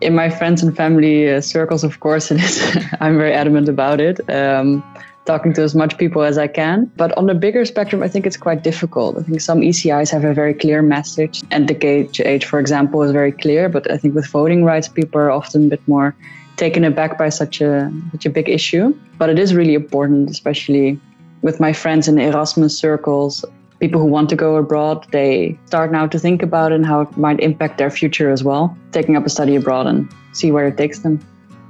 in 0.00 0.14
my 0.14 0.28
friends 0.28 0.62
and 0.62 0.76
family 0.76 1.30
uh, 1.30 1.40
circles, 1.40 1.84
of 1.84 2.00
course, 2.00 2.30
it 2.32 2.40
is. 2.40 2.76
I'm 3.00 3.16
very 3.16 3.32
adamant 3.32 3.68
about 3.68 4.00
it. 4.00 4.20
Um, 4.30 4.82
talking 5.24 5.52
to 5.52 5.62
as 5.62 5.74
much 5.74 5.96
people 5.98 6.22
as 6.22 6.36
I 6.36 6.48
can. 6.48 6.90
But 6.96 7.16
on 7.16 7.26
the 7.26 7.34
bigger 7.34 7.64
spectrum, 7.64 8.02
I 8.02 8.08
think 8.08 8.26
it's 8.26 8.36
quite 8.36 8.64
difficult. 8.64 9.18
I 9.18 9.22
think 9.22 9.40
some 9.40 9.60
ECIs 9.60 10.10
have 10.10 10.24
a 10.24 10.34
very 10.34 10.54
clear 10.54 10.82
message, 10.82 11.42
and 11.50 11.68
the 11.68 11.76
age, 11.86 12.44
for 12.44 12.58
example, 12.58 13.02
is 13.02 13.12
very 13.12 13.32
clear. 13.32 13.68
But 13.68 13.90
I 13.90 13.96
think 13.96 14.14
with 14.14 14.26
voting 14.26 14.64
rights, 14.64 14.88
people 14.88 15.20
are 15.20 15.30
often 15.30 15.66
a 15.66 15.68
bit 15.68 15.86
more 15.86 16.14
taken 16.56 16.84
aback 16.84 17.18
by 17.18 17.28
such 17.28 17.60
a 17.60 17.90
such 18.10 18.26
a 18.26 18.30
big 18.30 18.48
issue. 18.48 18.94
But 19.18 19.30
it 19.30 19.38
is 19.38 19.54
really 19.54 19.74
important, 19.74 20.30
especially 20.30 20.98
with 21.42 21.60
my 21.60 21.72
friends 21.72 22.08
in 22.08 22.18
Erasmus 22.18 22.78
circles, 22.78 23.44
people 23.80 24.00
who 24.00 24.06
want 24.06 24.30
to 24.30 24.36
go 24.36 24.56
abroad, 24.56 25.06
they 25.10 25.58
start 25.66 25.90
now 25.90 26.06
to 26.06 26.18
think 26.18 26.42
about 26.42 26.72
it 26.72 26.76
and 26.76 26.86
how 26.86 27.00
it 27.02 27.16
might 27.16 27.40
impact 27.40 27.78
their 27.78 27.90
future 27.90 28.30
as 28.30 28.44
well, 28.44 28.76
taking 28.92 29.16
up 29.16 29.26
a 29.26 29.28
study 29.28 29.56
abroad 29.56 29.86
and 29.86 30.08
see 30.32 30.52
where 30.52 30.68
it 30.68 30.76
takes 30.76 31.00
them. 31.00 31.18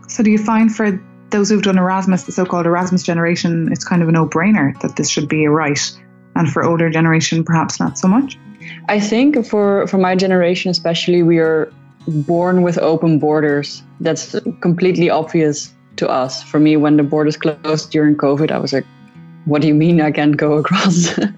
So, 0.09 0.23
do 0.23 0.31
you 0.31 0.39
find 0.39 0.75
for 0.75 1.03
those 1.31 1.49
who've 1.49 1.63
done 1.63 1.79
Erasmus, 1.79 2.25
the 2.25 2.33
so 2.33 2.45
called 2.45 2.67
Erasmus 2.67 3.03
generation, 3.03 3.73
it's 3.73 3.85
kind 3.85 4.03
of 4.03 4.09
a 4.09 4.13
no 4.13 4.27
brainer 4.27 4.79
that 4.83 4.97
this 4.97 5.09
should 5.09 5.29
be 5.29 5.45
a 5.45 5.51
right? 5.51 5.81
And 6.37 6.51
for 6.53 6.63
older 6.65 6.91
generation, 6.91 7.45
perhaps 7.45 7.81
not 7.81 7.99
so 7.99 8.09
much? 8.09 8.39
I 8.89 9.01
think 9.01 9.47
for, 9.47 9.87
for 9.87 9.99
my 9.99 10.15
generation, 10.15 10.71
especially, 10.71 11.23
we 11.23 11.39
are 11.39 11.73
born 12.07 12.63
with 12.63 12.79
open 12.79 13.19
borders. 13.19 13.83
That's 14.01 14.37
completely 14.61 15.09
obvious 15.09 15.73
to 15.97 16.09
us. 16.09 16.43
For 16.43 16.61
me, 16.61 16.77
when 16.77 16.97
the 16.97 17.03
borders 17.03 17.37
closed 17.37 17.91
during 17.91 18.17
COVID, 18.17 18.51
I 18.51 18.59
was 18.59 18.73
like, 18.73 18.87
what 19.45 19.63
do 19.63 19.69
you 19.69 19.75
mean 19.75 20.01
I 20.01 20.11
can't 20.11 20.37
go 20.37 20.55
across? 20.55 21.19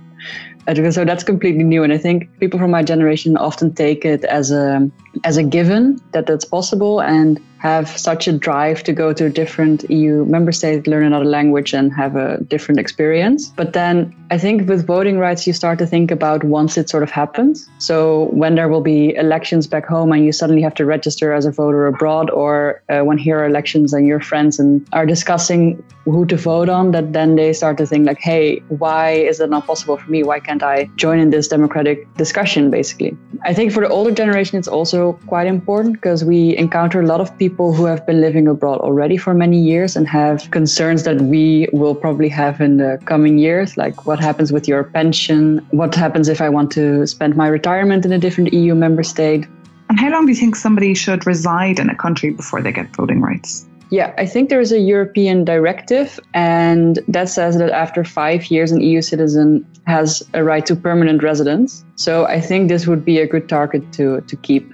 So 0.66 1.04
that's 1.04 1.22
completely 1.22 1.62
new, 1.62 1.82
and 1.82 1.92
I 1.92 1.98
think 1.98 2.26
people 2.40 2.58
from 2.58 2.70
my 2.70 2.82
generation 2.82 3.36
often 3.36 3.74
take 3.74 4.06
it 4.06 4.24
as 4.24 4.50
a 4.50 4.90
as 5.22 5.36
a 5.36 5.42
given 5.42 6.00
that 6.12 6.26
that's 6.26 6.46
possible 6.46 7.02
and 7.02 7.38
have 7.64 7.88
such 7.98 8.28
a 8.28 8.32
drive 8.32 8.82
to 8.82 8.92
go 8.92 9.14
to 9.14 9.24
a 9.24 9.30
different 9.30 9.88
EU 9.88 10.26
member 10.26 10.52
state, 10.52 10.86
learn 10.86 11.02
another 11.02 11.24
language, 11.24 11.72
and 11.72 11.90
have 11.94 12.14
a 12.14 12.36
different 12.44 12.78
experience. 12.78 13.48
But 13.56 13.72
then 13.72 14.14
I 14.30 14.36
think 14.36 14.68
with 14.68 14.86
voting 14.86 15.18
rights, 15.18 15.46
you 15.46 15.54
start 15.54 15.78
to 15.78 15.86
think 15.86 16.10
about 16.10 16.44
once 16.44 16.76
it 16.76 16.90
sort 16.90 17.02
of 17.02 17.10
happens. 17.10 17.66
So 17.78 18.28
when 18.32 18.54
there 18.54 18.68
will 18.68 18.82
be 18.82 19.14
elections 19.14 19.66
back 19.66 19.86
home 19.86 20.12
and 20.12 20.26
you 20.26 20.32
suddenly 20.32 20.60
have 20.60 20.74
to 20.74 20.84
register 20.84 21.32
as 21.32 21.46
a 21.46 21.50
voter 21.50 21.86
abroad, 21.86 22.28
or 22.28 22.82
uh, 22.90 23.00
when 23.00 23.16
here 23.16 23.38
are 23.38 23.46
elections 23.46 23.94
and 23.94 24.06
your 24.06 24.20
friends 24.20 24.58
and 24.58 24.86
are 24.92 25.06
discussing 25.06 25.82
who 26.04 26.26
to 26.26 26.36
vote 26.36 26.68
on, 26.68 26.90
that 26.90 27.14
then 27.14 27.36
they 27.36 27.54
start 27.54 27.78
to 27.78 27.86
think 27.86 28.06
like, 28.06 28.20
hey, 28.20 28.58
why 28.68 29.12
is 29.12 29.40
it 29.40 29.48
not 29.48 29.66
possible 29.66 29.96
for 29.96 30.10
me? 30.10 30.22
Why 30.22 30.38
can't 30.38 30.62
I 30.62 30.84
join 30.96 31.18
in 31.18 31.30
this 31.30 31.48
democratic 31.48 32.12
discussion, 32.16 32.70
basically? 32.70 33.16
I 33.46 33.54
think 33.54 33.72
for 33.72 33.80
the 33.80 33.88
older 33.88 34.10
generation, 34.10 34.58
it's 34.58 34.68
also 34.68 35.14
quite 35.26 35.46
important 35.46 35.94
because 35.94 36.24
we 36.24 36.54
encounter 36.58 37.00
a 37.00 37.06
lot 37.06 37.22
of 37.22 37.36
people 37.38 37.53
people 37.54 37.72
who 37.72 37.84
have 37.84 38.04
been 38.04 38.20
living 38.20 38.48
abroad 38.48 38.80
already 38.80 39.16
for 39.16 39.32
many 39.32 39.60
years 39.60 39.94
and 39.94 40.08
have 40.08 40.50
concerns 40.50 41.04
that 41.04 41.20
we 41.20 41.68
will 41.72 41.94
probably 41.94 42.28
have 42.28 42.60
in 42.60 42.78
the 42.78 43.00
coming 43.04 43.38
years, 43.38 43.76
like 43.76 44.06
what 44.06 44.18
happens 44.18 44.50
with 44.50 44.66
your 44.66 44.82
pension, 44.82 45.64
what 45.70 45.94
happens 45.94 46.28
if 46.28 46.40
I 46.40 46.48
want 46.48 46.72
to 46.72 47.06
spend 47.06 47.36
my 47.36 47.46
retirement 47.46 48.04
in 48.04 48.12
a 48.12 48.18
different 48.18 48.52
EU 48.52 48.74
member 48.74 49.04
state. 49.04 49.46
And 49.88 50.00
how 50.00 50.10
long 50.10 50.26
do 50.26 50.32
you 50.32 50.36
think 50.36 50.56
somebody 50.56 50.94
should 50.94 51.28
reside 51.28 51.78
in 51.78 51.88
a 51.88 51.94
country 51.94 52.30
before 52.30 52.60
they 52.60 52.72
get 52.72 52.88
voting 52.96 53.20
rights? 53.20 53.64
Yeah, 53.90 54.12
I 54.18 54.26
think 54.26 54.48
there 54.48 54.60
is 54.60 54.72
a 54.72 54.80
European 54.80 55.44
directive, 55.44 56.18
and 56.34 56.98
that 57.06 57.28
says 57.28 57.58
that 57.58 57.70
after 57.70 58.02
five 58.02 58.50
years, 58.50 58.72
an 58.72 58.80
EU 58.80 59.00
citizen 59.00 59.64
has 59.86 60.24
a 60.34 60.42
right 60.42 60.66
to 60.66 60.74
permanent 60.74 61.22
residence. 61.22 61.84
So 61.94 62.24
I 62.24 62.40
think 62.40 62.68
this 62.68 62.88
would 62.88 63.04
be 63.04 63.20
a 63.20 63.28
good 63.28 63.48
target 63.48 63.92
to, 63.92 64.22
to 64.22 64.36
keep. 64.38 64.72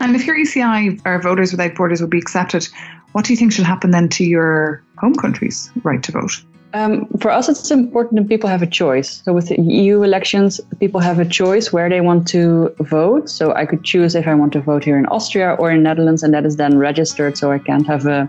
And 0.00 0.14
if 0.14 0.26
your 0.26 0.36
ECI 0.36 1.00
or 1.04 1.20
Voters 1.20 1.50
Without 1.50 1.74
Borders 1.74 2.00
would 2.00 2.10
be 2.10 2.18
accepted, 2.18 2.68
what 3.12 3.24
do 3.24 3.32
you 3.32 3.36
think 3.36 3.52
should 3.52 3.64
happen 3.64 3.90
then 3.90 4.08
to 4.10 4.24
your 4.24 4.82
home 4.98 5.14
country's 5.14 5.70
right 5.82 6.02
to 6.02 6.12
vote? 6.12 6.42
Um, 6.74 7.06
for 7.18 7.30
us, 7.30 7.48
it's 7.48 7.70
important 7.70 8.20
that 8.20 8.28
people 8.28 8.48
have 8.48 8.62
a 8.62 8.66
choice. 8.66 9.22
So 9.24 9.32
with 9.32 9.48
the 9.48 9.60
EU 9.60 10.02
elections, 10.02 10.60
people 10.78 11.00
have 11.00 11.18
a 11.18 11.24
choice 11.24 11.72
where 11.72 11.88
they 11.88 12.02
want 12.02 12.28
to 12.28 12.74
vote. 12.80 13.30
So 13.30 13.54
I 13.54 13.64
could 13.64 13.84
choose 13.84 14.14
if 14.14 14.26
I 14.26 14.34
want 14.34 14.52
to 14.52 14.60
vote 14.60 14.84
here 14.84 14.98
in 14.98 15.06
Austria 15.06 15.56
or 15.58 15.70
in 15.70 15.82
Netherlands, 15.82 16.22
and 16.22 16.34
that 16.34 16.44
is 16.44 16.56
then 16.56 16.76
registered, 16.76 17.38
so 17.38 17.50
I 17.50 17.58
can't 17.58 17.86
have 17.86 18.06
a, 18.06 18.28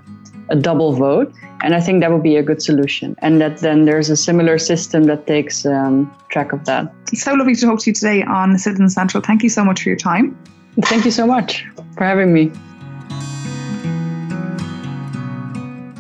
a 0.50 0.56
double 0.56 0.94
vote. 0.94 1.34
And 1.62 1.76
I 1.76 1.82
think 1.82 2.00
that 2.00 2.12
would 2.14 2.24
be 2.24 2.38
a 2.38 2.44
good 2.44 2.62
solution. 2.62 3.18
And 3.20 3.42
that 3.42 3.58
then 3.58 3.84
there's 3.84 4.10
a 4.10 4.16
similar 4.16 4.58
system 4.58 5.04
that 5.04 5.28
takes 5.28 5.66
um, 5.66 6.10
track 6.30 6.54
of 6.54 6.64
that. 6.64 6.94
It's 7.12 7.24
so 7.24 7.34
lovely 7.34 7.56
to 7.56 7.66
talk 7.66 7.80
to 7.82 7.90
you 7.90 7.94
today 7.94 8.24
on 8.24 8.58
Citizen 8.58 8.90
Central. 8.90 9.22
Thank 9.22 9.44
you 9.44 9.50
so 9.50 9.66
much 9.66 9.84
for 9.84 9.90
your 9.90 9.98
time. 9.98 10.38
Thank 10.84 11.06
you 11.06 11.12
so 11.12 11.28
much 11.28 11.66
for 11.96 12.04
having 12.04 12.34
me. 12.34 12.52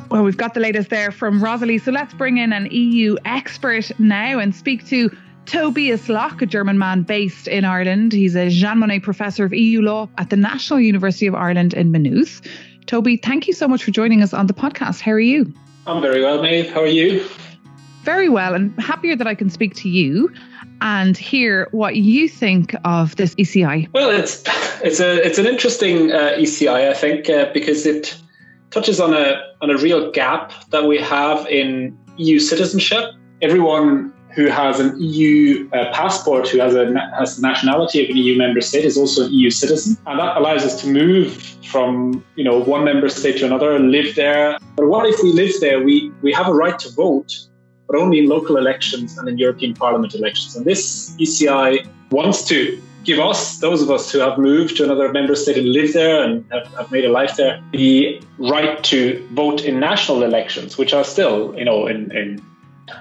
Well, 0.09 0.23
we've 0.23 0.37
got 0.37 0.55
the 0.55 0.59
latest 0.59 0.89
there 0.89 1.11
from 1.11 1.43
Rosalie. 1.43 1.77
So 1.77 1.91
let's 1.91 2.13
bring 2.15 2.37
in 2.37 2.51
an 2.51 2.67
EU 2.71 3.15
expert 3.25 3.91
now 3.99 4.39
and 4.39 4.55
speak 4.55 4.85
to 4.87 5.15
Tobias 5.45 6.09
Lock, 6.09 6.41
a 6.41 6.45
German 6.45 6.79
man 6.79 7.03
based 7.03 7.47
in 7.47 7.63
Ireland. 7.63 8.13
He's 8.13 8.35
a 8.35 8.49
Jean 8.49 8.77
Monnet 8.77 9.03
Professor 9.03 9.45
of 9.45 9.53
EU 9.53 9.81
Law 9.81 10.09
at 10.17 10.29
the 10.29 10.35
National 10.35 10.79
University 10.79 11.27
of 11.27 11.35
Ireland 11.35 11.73
in 11.73 11.91
Maynooth. 11.91 12.41
Toby, 12.87 13.17
thank 13.17 13.47
you 13.47 13.53
so 13.53 13.67
much 13.67 13.83
for 13.83 13.91
joining 13.91 14.23
us 14.23 14.33
on 14.33 14.47
the 14.47 14.53
podcast. 14.53 14.99
How 14.99 15.11
are 15.11 15.19
you? 15.19 15.53
I'm 15.85 16.01
very 16.01 16.23
well, 16.23 16.41
Maeve. 16.41 16.71
How 16.71 16.81
are 16.81 16.87
you? 16.87 17.27
Very 18.03 18.29
well, 18.29 18.55
and 18.55 18.73
happier 18.81 19.15
that 19.15 19.27
I 19.27 19.35
can 19.35 19.49
speak 19.49 19.75
to 19.75 19.89
you 19.89 20.33
and 20.81 21.17
hear 21.17 21.67
what 21.71 21.95
you 21.95 22.29
think 22.29 22.75
of 22.85 23.15
this 23.15 23.35
ECI. 23.35 23.87
Well, 23.93 24.09
it's 24.09 24.43
it's 24.83 24.99
a 24.99 25.25
it's 25.25 25.37
an 25.37 25.45
interesting 25.45 26.11
uh, 26.11 26.35
ECI, 26.37 26.89
I 26.89 26.93
think, 26.93 27.29
uh, 27.29 27.51
because 27.53 27.85
it 27.85 28.17
touches 28.71 28.99
on 28.99 29.13
a 29.13 29.41
on 29.61 29.69
a 29.69 29.77
real 29.77 30.11
gap 30.11 30.53
that 30.69 30.85
we 30.85 30.97
have 30.99 31.45
in 31.47 31.97
EU 32.17 32.39
citizenship. 32.39 33.11
Everyone 33.41 34.13
who 34.35 34.45
has 34.47 34.79
an 34.79 34.95
EU 35.01 35.69
uh, 35.71 35.91
passport, 35.91 36.47
who 36.47 36.59
has 36.59 36.75
a 36.75 36.93
has 37.17 37.37
the 37.37 37.41
nationality 37.41 38.03
of 38.03 38.09
an 38.09 38.17
EU 38.17 38.37
member 38.37 38.61
state, 38.61 38.85
is 38.85 38.97
also 38.97 39.25
an 39.25 39.33
EU 39.33 39.49
citizen, 39.49 39.97
and 40.05 40.19
that 40.19 40.37
allows 40.37 40.63
us 40.63 40.81
to 40.81 40.87
move 40.87 41.33
from 41.65 42.23
you 42.35 42.43
know 42.43 42.59
one 42.59 42.83
member 42.83 43.09
state 43.09 43.37
to 43.39 43.45
another, 43.45 43.79
live 43.79 44.15
there. 44.15 44.57
But 44.75 44.87
what 44.87 45.07
if 45.07 45.21
we 45.23 45.31
live 45.31 45.53
there? 45.59 45.81
We 45.83 46.11
we 46.21 46.31
have 46.33 46.47
a 46.47 46.53
right 46.53 46.77
to 46.79 46.89
vote, 46.91 47.33
but 47.89 47.99
only 47.99 48.19
in 48.19 48.27
local 48.27 48.57
elections 48.57 49.17
and 49.17 49.27
in 49.27 49.37
European 49.37 49.73
Parliament 49.73 50.13
elections. 50.13 50.55
And 50.55 50.65
this 50.65 51.15
ECI 51.19 51.87
wants 52.11 52.47
to 52.49 52.79
give 53.03 53.19
us, 53.19 53.57
those 53.59 53.81
of 53.81 53.89
us 53.89 54.11
who 54.11 54.19
have 54.19 54.37
moved 54.37 54.77
to 54.77 54.83
another 54.83 55.11
member 55.11 55.35
state 55.35 55.57
and 55.57 55.71
live 55.71 55.93
there 55.93 56.23
and 56.23 56.45
have, 56.51 56.67
have, 56.75 56.91
made 56.91 57.05
a 57.05 57.09
life 57.09 57.35
there, 57.37 57.61
the 57.71 58.21
right 58.37 58.83
to 58.83 59.27
vote 59.31 59.65
in 59.65 59.79
national 59.79 60.21
elections, 60.21 60.77
which 60.77 60.93
are 60.93 61.03
still, 61.03 61.57
you 61.57 61.65
know, 61.65 61.87
in, 61.87 62.15
in 62.15 62.43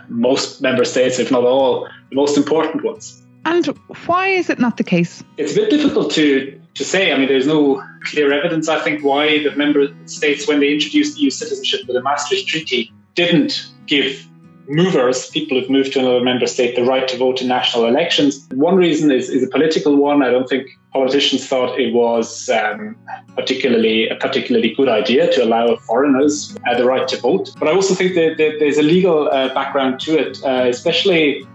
most 0.09 0.63
member 0.63 0.85
states, 0.85 1.19
if 1.19 1.31
not 1.31 1.45
all, 1.45 1.87
the 2.09 2.17
most 2.17 2.39
important 2.39 2.83
ones. 2.83 3.23
And 3.45 3.67
why 4.07 4.29
is 4.29 4.49
it 4.49 4.59
not 4.59 4.79
the 4.79 4.85
case? 4.85 5.23
It's 5.37 5.53
a 5.53 5.57
bit 5.57 5.71
difficult 5.71 6.13
to, 6.13 6.59
to 6.75 6.85
say. 6.85 7.13
I 7.13 7.19
mean, 7.19 7.29
there's 7.29 7.47
no 7.47 7.83
clear 8.05 8.33
evidence, 8.33 8.69
I 8.69 8.81
think, 8.81 9.05
why 9.05 9.43
the 9.43 9.55
member 9.57 9.89
states, 10.07 10.49
when 10.49 10.61
they 10.61 10.73
introduced 10.73 11.19
EU 11.19 11.31
citizenship 11.31 11.81
with 11.87 11.95
the 11.95 12.03
Maastricht 12.03 12.47
Treaty, 12.47 12.93
didn't 13.15 13.71
give 13.87 14.28
movers, 14.69 15.31
people 15.31 15.59
who've 15.59 15.71
moved 15.71 15.93
to 15.95 16.01
another 16.01 16.21
member 16.21 16.47
state, 16.47 16.77
the 16.77 16.85
right 16.85 17.09
to 17.09 17.17
vote 17.17 17.41
in 17.41 17.49
national 17.49 17.87
elections. 17.87 18.47
One 18.53 18.77
reason 18.77 19.11
is, 19.11 19.29
is 19.31 19.43
a 19.43 19.49
political 19.49 19.97
one. 19.97 20.23
I 20.23 20.31
don't 20.31 20.49
think 20.49 20.69
politicians 20.93 21.47
thought 21.47 21.79
it 21.79 21.93
was 21.93 22.49
um, 22.49 22.97
particularly 23.35 24.09
a 24.09 24.17
particularly 24.17 24.75
good 24.75 24.89
idea 24.89 25.31
to 25.33 25.45
allow 25.45 25.77
foreigners 25.77 26.57
uh, 26.67 26.77
the 26.77 26.85
right 26.85 27.09
to 27.09 27.17
vote. 27.17 27.51
But 27.59 27.69
I 27.69 27.73
also 27.73 27.95
think 27.95 28.15
that, 28.15 28.37
that 28.39 28.57
there's 28.59 28.79
a 28.79 28.83
legal 28.83 29.29
uh, 29.29 29.53
background 29.55 30.01
to 30.01 30.19
it, 30.19 30.43
uh, 30.45 30.67
especially 30.69 31.47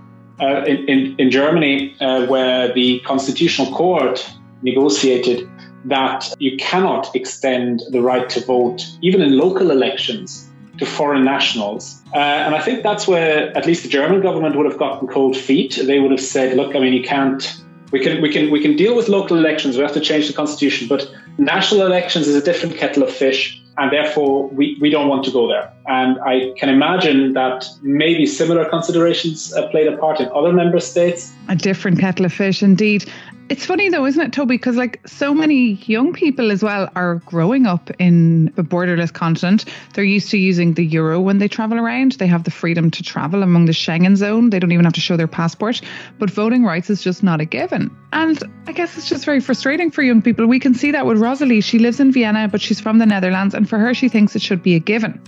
uh, 0.42 0.64
in, 0.66 0.78
in, 0.90 1.16
in, 1.20 1.32
Germany, 1.32 1.96
uh, 2.02 2.26
where 2.26 2.74
the 2.74 3.00
constitutional 3.02 3.72
court 3.76 4.28
negotiated 4.64 5.48
that 5.86 6.34
you 6.40 6.58
cannot 6.58 7.16
extend 7.16 7.84
the 7.92 8.02
right 8.02 8.30
to 8.30 8.44
vote, 8.44 8.82
even 9.02 9.22
in 9.22 9.38
local 9.38 9.70
elections, 9.70 10.50
to 10.78 10.86
foreign 10.86 11.24
nationals. 11.24 12.02
Uh, 12.14 12.18
and 12.18 12.56
I 12.56 12.62
think 12.62 12.84
that's 12.84 13.08
where 13.08 13.56
at 13.58 13.66
least 13.66 13.84
the 13.84 13.90
German 13.90 14.22
government 14.22 14.56
would 14.56 14.66
have 14.66 14.80
gotten 14.80 15.08
cold 15.08 15.38
feet. 15.38 15.80
They 15.84 16.00
would 16.00 16.12
have 16.12 16.22
said, 16.22 16.56
look, 16.56 16.76
I 16.76 16.80
mean, 16.80 16.94
you 16.94 17.04
can't. 17.04 17.60
We 17.92 18.00
can, 18.00 18.24
we, 18.24 18.34
can, 18.34 18.50
we 18.50 18.60
can 18.60 18.76
deal 18.76 18.96
with 18.96 19.08
local 19.08 19.38
elections. 19.38 19.78
We 19.78 19.84
have 19.84 19.94
to 19.94 20.00
change 20.00 20.28
the 20.28 20.34
constitution, 20.34 20.88
but 20.88 21.08
national 21.38 21.86
elections 21.86 22.28
is 22.28 22.36
a 22.36 22.42
different 22.42 22.76
kettle 22.76 23.04
of 23.04 23.12
fish, 23.12 23.62
and 23.78 23.92
therefore 23.92 24.48
we, 24.48 24.80
we 24.82 24.90
don't 24.90 25.08
want 25.08 25.24
to 25.26 25.32
go 25.32 25.48
there. 25.48 25.72
And 25.86 26.20
I 26.22 26.54
can 26.58 26.70
imagine 26.70 27.34
that 27.34 27.68
maybe 27.84 28.26
similar 28.26 28.68
considerations 28.68 29.54
played 29.70 29.86
a 29.86 29.96
part 29.98 30.20
in 30.20 30.28
other 30.34 30.52
member 30.52 30.80
states. 30.80 31.32
A 31.50 31.56
different 31.56 32.00
kettle 32.00 32.26
of 32.26 32.34
fish, 32.34 32.64
indeed. 32.64 33.06
It's 33.54 33.68
funny 33.68 33.88
though, 33.90 34.08
isn't 34.08 34.20
it, 34.20 34.34
Toby? 34.34 34.56
Because 34.56 34.78
like 34.78 35.08
so 35.08 35.32
many 35.32 35.74
young 35.86 36.12
people 36.12 36.50
as 36.50 36.64
well 36.64 36.90
are 36.96 37.18
growing 37.28 37.68
up 37.68 37.92
in 38.00 38.52
a 38.58 38.64
borderless 38.64 39.14
continent. 39.14 39.66
They're 39.94 40.04
used 40.04 40.32
to 40.32 40.40
using 40.40 40.74
the 40.74 40.84
euro 40.84 41.22
when 41.22 41.38
they 41.38 41.48
travel 41.48 41.78
around. 41.78 42.14
They 42.14 42.26
have 42.26 42.46
the 42.46 42.50
freedom 42.50 42.90
to 42.90 43.04
travel 43.04 43.44
among 43.44 43.66
the 43.66 43.72
Schengen 43.72 44.16
zone. 44.16 44.50
They 44.50 44.58
don't 44.58 44.72
even 44.72 44.86
have 44.86 44.94
to 44.94 45.02
show 45.02 45.18
their 45.18 45.28
passport. 45.28 45.82
But 46.18 46.32
voting 46.32 46.66
rights 46.66 46.90
is 46.90 47.04
just 47.04 47.22
not 47.22 47.42
a 47.42 47.46
given. 47.46 47.96
And 48.12 48.42
I 48.66 48.72
guess 48.72 48.98
it's 48.98 49.08
just 49.08 49.24
very 49.24 49.40
frustrating 49.40 49.92
for 49.92 50.02
young 50.02 50.24
people. 50.24 50.48
We 50.48 50.60
can 50.60 50.74
see 50.74 50.90
that 50.90 51.06
with 51.06 51.20
Rosalie. 51.20 51.62
She 51.62 51.78
lives 51.78 52.00
in 52.00 52.12
Vienna, 52.12 52.48
but 52.48 52.60
she's 52.60 52.82
from 52.82 52.98
the 52.98 53.06
Netherlands, 53.06 53.54
and 53.54 53.70
for 53.70 53.78
her, 53.78 53.94
she 53.94 54.10
thinks 54.10 54.36
it 54.36 54.42
should 54.42 54.64
be 54.64 54.74
a 54.74 54.80
given. 54.80 55.22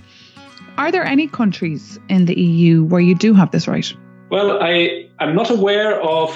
Are 0.79 0.91
there 0.91 1.05
any 1.05 1.27
countries 1.27 1.99
in 2.09 2.25
the 2.25 2.33
EU 2.33 2.85
where 2.85 3.01
you 3.01 3.13
do 3.13 3.35
have 3.35 3.51
this 3.51 3.67
right? 3.67 3.93
Well, 4.31 4.63
I, 4.63 5.11
I'm 5.19 5.35
not 5.35 5.51
aware 5.51 6.01
of 6.01 6.35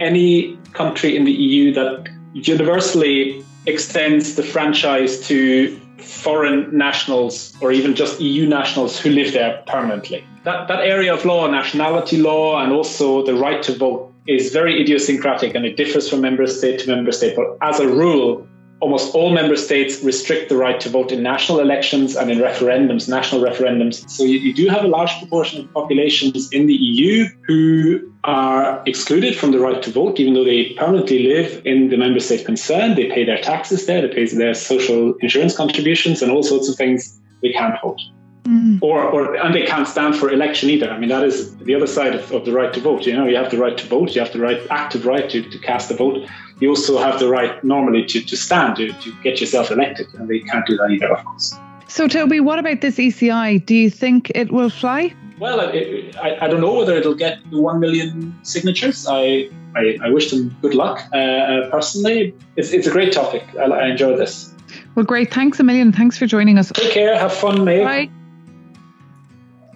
any 0.00 0.58
country 0.72 1.16
in 1.16 1.24
the 1.24 1.32
EU 1.32 1.72
that 1.74 2.08
universally 2.32 3.44
extends 3.66 4.36
the 4.36 4.42
franchise 4.42 5.26
to 5.28 5.78
foreign 5.98 6.76
nationals 6.76 7.54
or 7.60 7.72
even 7.72 7.94
just 7.94 8.20
EU 8.20 8.46
nationals 8.46 8.98
who 8.98 9.10
live 9.10 9.32
there 9.32 9.62
permanently. 9.66 10.24
That, 10.44 10.68
that 10.68 10.80
area 10.80 11.12
of 11.12 11.24
law, 11.24 11.50
nationality 11.50 12.16
law, 12.16 12.62
and 12.62 12.72
also 12.72 13.24
the 13.24 13.34
right 13.34 13.62
to 13.64 13.76
vote 13.76 14.12
is 14.26 14.52
very 14.52 14.80
idiosyncratic 14.80 15.54
and 15.54 15.64
it 15.64 15.76
differs 15.76 16.08
from 16.08 16.20
member 16.20 16.46
state 16.46 16.80
to 16.80 16.88
member 16.88 17.12
state. 17.12 17.36
But 17.36 17.58
as 17.60 17.80
a 17.80 17.88
rule, 17.88 18.46
almost 18.80 19.14
all 19.14 19.30
member 19.30 19.56
states 19.56 20.02
restrict 20.02 20.48
the 20.48 20.56
right 20.56 20.80
to 20.80 20.88
vote 20.88 21.12
in 21.12 21.22
national 21.22 21.60
elections 21.60 22.16
and 22.16 22.30
in 22.30 22.38
referendums, 22.38 23.08
national 23.08 23.42
referendums. 23.42 24.08
So 24.08 24.24
you, 24.24 24.38
you, 24.38 24.54
do 24.54 24.68
have 24.68 24.84
a 24.84 24.88
large 24.88 25.16
proportion 25.18 25.60
of 25.60 25.72
populations 25.72 26.50
in 26.52 26.66
the 26.66 26.74
EU 26.74 27.28
who 27.46 28.12
are 28.24 28.82
excluded 28.86 29.36
from 29.36 29.52
the 29.52 29.60
right 29.60 29.82
to 29.82 29.90
vote, 29.90 30.18
even 30.18 30.34
though 30.34 30.44
they 30.44 30.70
permanently 30.78 31.28
live 31.28 31.62
in 31.64 31.88
the 31.90 31.96
member 31.96 32.20
state 32.20 32.44
concerned. 32.44 32.96
They 32.96 33.08
pay 33.08 33.24
their 33.24 33.40
taxes 33.40 33.86
there, 33.86 34.00
they 34.00 34.14
pay 34.14 34.26
their 34.26 34.54
social 34.54 35.14
insurance 35.20 35.56
contributions, 35.56 36.22
and 36.22 36.32
all 36.32 36.42
sorts 36.42 36.68
of 36.68 36.76
things. 36.76 37.20
They 37.42 37.52
can't 37.52 37.74
vote. 37.82 38.00
Mm. 38.44 38.78
Or, 38.82 39.02
or 39.02 39.34
and 39.36 39.54
they 39.54 39.64
can't 39.66 39.86
stand 39.86 40.16
for 40.16 40.30
election 40.30 40.70
either. 40.70 40.90
I 40.90 40.98
mean, 40.98 41.10
that 41.10 41.24
is 41.24 41.56
the 41.58 41.74
other 41.74 41.86
side 41.86 42.14
of, 42.14 42.32
of 42.32 42.44
the 42.44 42.52
right 42.52 42.72
to 42.72 42.80
vote. 42.80 43.06
You 43.06 43.14
know, 43.14 43.26
you 43.26 43.36
have 43.36 43.50
the 43.50 43.58
right 43.58 43.76
to 43.76 43.86
vote, 43.86 44.14
you 44.14 44.22
have 44.22 44.32
the 44.32 44.40
right 44.40 44.60
active 44.70 45.04
right 45.06 45.28
to, 45.30 45.42
to 45.42 45.58
cast 45.58 45.90
a 45.90 45.94
vote. 45.94 46.26
You 46.60 46.70
also 46.70 46.98
have 46.98 47.18
the 47.18 47.28
right 47.28 47.62
normally 47.64 48.04
to, 48.06 48.20
to 48.20 48.36
stand 48.36 48.76
to, 48.76 48.92
to 48.92 49.22
get 49.22 49.40
yourself 49.40 49.70
elected, 49.70 50.06
and 50.14 50.28
they 50.28 50.40
can't 50.40 50.66
do 50.66 50.76
that 50.76 50.90
either, 50.90 51.12
of 51.12 51.24
course. 51.24 51.54
So, 51.88 52.06
Toby, 52.06 52.40
what 52.40 52.58
about 52.58 52.82
this 52.82 52.96
ECI? 52.96 53.64
Do 53.66 53.74
you 53.74 53.90
think 53.90 54.30
it 54.34 54.52
will 54.52 54.70
fly? 54.70 55.14
Well, 55.40 55.60
it, 55.60 56.16
I, 56.18 56.44
I 56.44 56.48
don't 56.48 56.60
know 56.60 56.74
whether 56.74 56.94
it'll 56.94 57.14
get 57.14 57.38
the 57.50 57.60
1 57.60 57.80
million 57.80 58.38
signatures. 58.42 59.06
I, 59.08 59.50
I, 59.74 59.98
I 60.02 60.10
wish 60.10 60.30
them 60.30 60.56
good 60.60 60.74
luck. 60.74 61.02
Uh, 61.12 61.16
uh, 61.16 61.70
personally, 61.70 62.34
it's, 62.56 62.72
it's 62.72 62.86
a 62.86 62.90
great 62.90 63.12
topic. 63.12 63.42
I, 63.58 63.64
I 63.64 63.86
enjoy 63.88 64.16
this. 64.16 64.54
Well, 64.94 65.04
great. 65.04 65.32
Thanks 65.32 65.58
a 65.58 65.64
million. 65.64 65.92
Thanks 65.92 66.18
for 66.18 66.26
joining 66.26 66.58
us. 66.58 66.70
Take 66.72 66.92
care. 66.92 67.18
Have 67.18 67.32
fun, 67.32 67.64
mate. 67.64 67.84
Bye. 67.84 68.10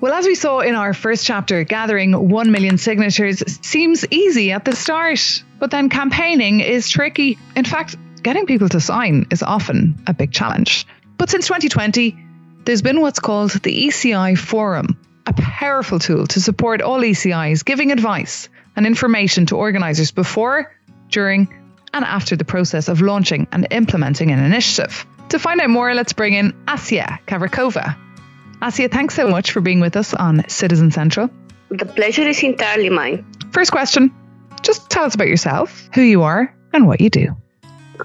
Well, 0.04 0.12
as 0.12 0.26
we 0.26 0.34
saw 0.34 0.60
in 0.60 0.74
our 0.74 0.92
first 0.92 1.24
chapter, 1.24 1.64
gathering 1.64 2.12
1 2.12 2.50
million 2.50 2.76
signatures 2.76 3.42
seems 3.66 4.04
easy 4.10 4.52
at 4.52 4.66
the 4.66 4.76
start, 4.76 5.42
but 5.58 5.70
then 5.70 5.88
campaigning 5.88 6.60
is 6.60 6.90
tricky. 6.90 7.38
In 7.56 7.64
fact, 7.64 7.96
getting 8.22 8.44
people 8.44 8.68
to 8.68 8.80
sign 8.80 9.24
is 9.30 9.42
often 9.42 9.98
a 10.06 10.12
big 10.12 10.30
challenge. 10.30 10.86
But 11.16 11.30
since 11.30 11.46
2020, 11.46 12.18
there's 12.66 12.82
been 12.82 13.00
what's 13.00 13.18
called 13.18 13.52
the 13.52 13.86
ECI 13.86 14.36
Forum, 14.36 14.98
a 15.26 15.32
powerful 15.32 15.98
tool 15.98 16.26
to 16.26 16.38
support 16.42 16.82
all 16.82 17.00
ECIs, 17.00 17.64
giving 17.64 17.90
advice 17.90 18.50
and 18.76 18.86
information 18.86 19.46
to 19.46 19.56
organisers 19.56 20.10
before, 20.10 20.70
during, 21.08 21.48
and 21.94 22.04
after 22.04 22.36
the 22.36 22.44
process 22.44 22.88
of 22.88 23.00
launching 23.00 23.46
and 23.52 23.68
implementing 23.70 24.32
an 24.32 24.40
initiative. 24.40 25.06
To 25.30 25.38
find 25.38 25.62
out 25.62 25.70
more, 25.70 25.94
let's 25.94 26.12
bring 26.12 26.34
in 26.34 26.52
Assya 26.66 27.20
Kavrakova. 27.26 28.03
Assya, 28.64 28.90
thanks 28.90 29.14
so 29.14 29.28
much 29.28 29.52
for 29.52 29.60
being 29.60 29.80
with 29.80 29.94
us 29.94 30.14
on 30.14 30.48
Citizen 30.48 30.90
Central. 30.90 31.28
The 31.68 31.84
pleasure 31.84 32.26
is 32.26 32.42
entirely 32.42 32.88
mine. 32.88 33.26
First 33.52 33.70
question 33.70 34.10
just 34.62 34.88
tell 34.88 35.04
us 35.04 35.14
about 35.14 35.28
yourself, 35.28 35.90
who 35.94 36.00
you 36.00 36.22
are, 36.22 36.56
and 36.72 36.86
what 36.86 36.98
you 37.02 37.10
do. 37.10 37.36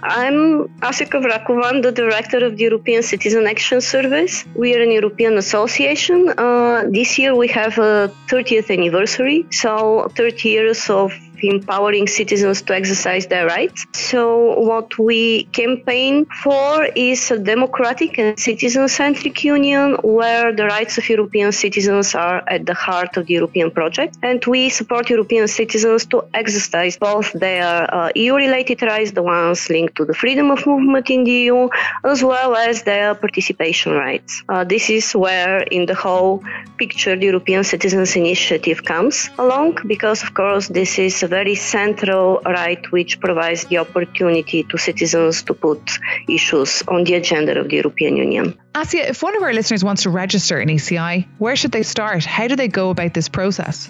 I'm 0.03 0.67
Assya 0.87 1.07
Kavrakova, 1.09 1.81
the 1.81 1.93
director 1.93 2.45
of 2.45 2.57
the 2.57 2.63
European 2.63 3.03
Citizen 3.03 3.47
Action 3.47 3.79
Service. 3.79 4.43
We 4.53 4.75
are 4.75 4.81
an 4.81 4.91
European 4.91 5.37
association. 5.37 6.27
Uh, 6.37 6.83
this 6.89 7.17
year 7.17 7.33
we 7.35 7.47
have 7.47 7.77
a 7.77 8.11
30th 8.27 8.69
anniversary, 8.69 9.45
so 9.51 10.11
30 10.15 10.49
years 10.49 10.89
of 10.89 11.13
empowering 11.43 12.07
citizens 12.07 12.61
to 12.63 12.75
exercise 12.75 13.27
their 13.27 13.45
rights. 13.47 13.85
So, 13.93 14.59
what 14.59 14.97
we 14.97 15.43
campaign 15.45 16.25
for 16.25 16.85
is 16.95 17.31
a 17.31 17.39
democratic 17.39 18.17
and 18.17 18.39
citizen 18.39 18.87
centric 18.87 19.43
union 19.43 19.97
where 20.03 20.53
the 20.53 20.65
rights 20.65 20.97
of 20.97 21.07
European 21.09 21.51
citizens 21.51 22.15
are 22.15 22.43
at 22.47 22.65
the 22.65 22.73
heart 22.73 23.17
of 23.17 23.27
the 23.27 23.33
European 23.33 23.71
project. 23.71 24.17
And 24.21 24.43
we 24.45 24.69
support 24.69 25.09
European 25.09 25.47
citizens 25.47 26.05
to 26.07 26.23
exercise 26.33 26.97
both 26.97 27.31
their 27.33 27.93
uh, 27.93 28.11
EU 28.15 28.35
related 28.35 28.81
rights, 28.81 29.11
the 29.11 29.23
ones 29.23 29.69
linked 29.69 29.95
to 29.95 30.05
the 30.05 30.13
freedom 30.13 30.51
of 30.51 30.65
movement 30.65 31.09
in 31.09 31.23
the 31.23 31.31
EU, 31.31 31.69
as 32.03 32.23
well 32.23 32.55
as 32.55 32.83
their 32.83 33.15
participation 33.15 33.93
rights. 33.93 34.43
Uh, 34.49 34.63
this 34.63 34.89
is 34.89 35.15
where, 35.15 35.59
in 35.59 35.85
the 35.85 35.95
whole 35.95 36.43
picture, 36.77 37.15
the 37.15 37.25
European 37.25 37.63
Citizens 37.63 38.15
Initiative 38.15 38.83
comes 38.83 39.29
along 39.37 39.77
because, 39.87 40.23
of 40.23 40.33
course, 40.33 40.67
this 40.67 40.99
is 40.99 41.23
very 41.29 41.55
central 41.55 42.41
right 42.45 42.91
which 42.91 43.19
provides 43.19 43.65
the 43.65 43.77
opportunity 43.77 44.63
to 44.63 44.77
citizens 44.77 45.43
to 45.43 45.53
put 45.53 45.81
issues 46.27 46.83
on 46.87 47.03
the 47.03 47.13
agenda 47.13 47.57
of 47.59 47.69
the 47.69 47.75
European 47.75 48.17
Union. 48.17 48.57
Assya, 48.73 49.09
if 49.09 49.23
one 49.23 49.35
of 49.35 49.43
our 49.43 49.53
listeners 49.53 49.83
wants 49.83 50.03
to 50.03 50.09
register 50.09 50.59
an 50.59 50.69
ECI, 50.69 51.27
where 51.37 51.55
should 51.55 51.71
they 51.71 51.83
start? 51.83 52.25
How 52.25 52.47
do 52.47 52.55
they 52.55 52.67
go 52.67 52.89
about 52.89 53.13
this 53.13 53.29
process? 53.29 53.89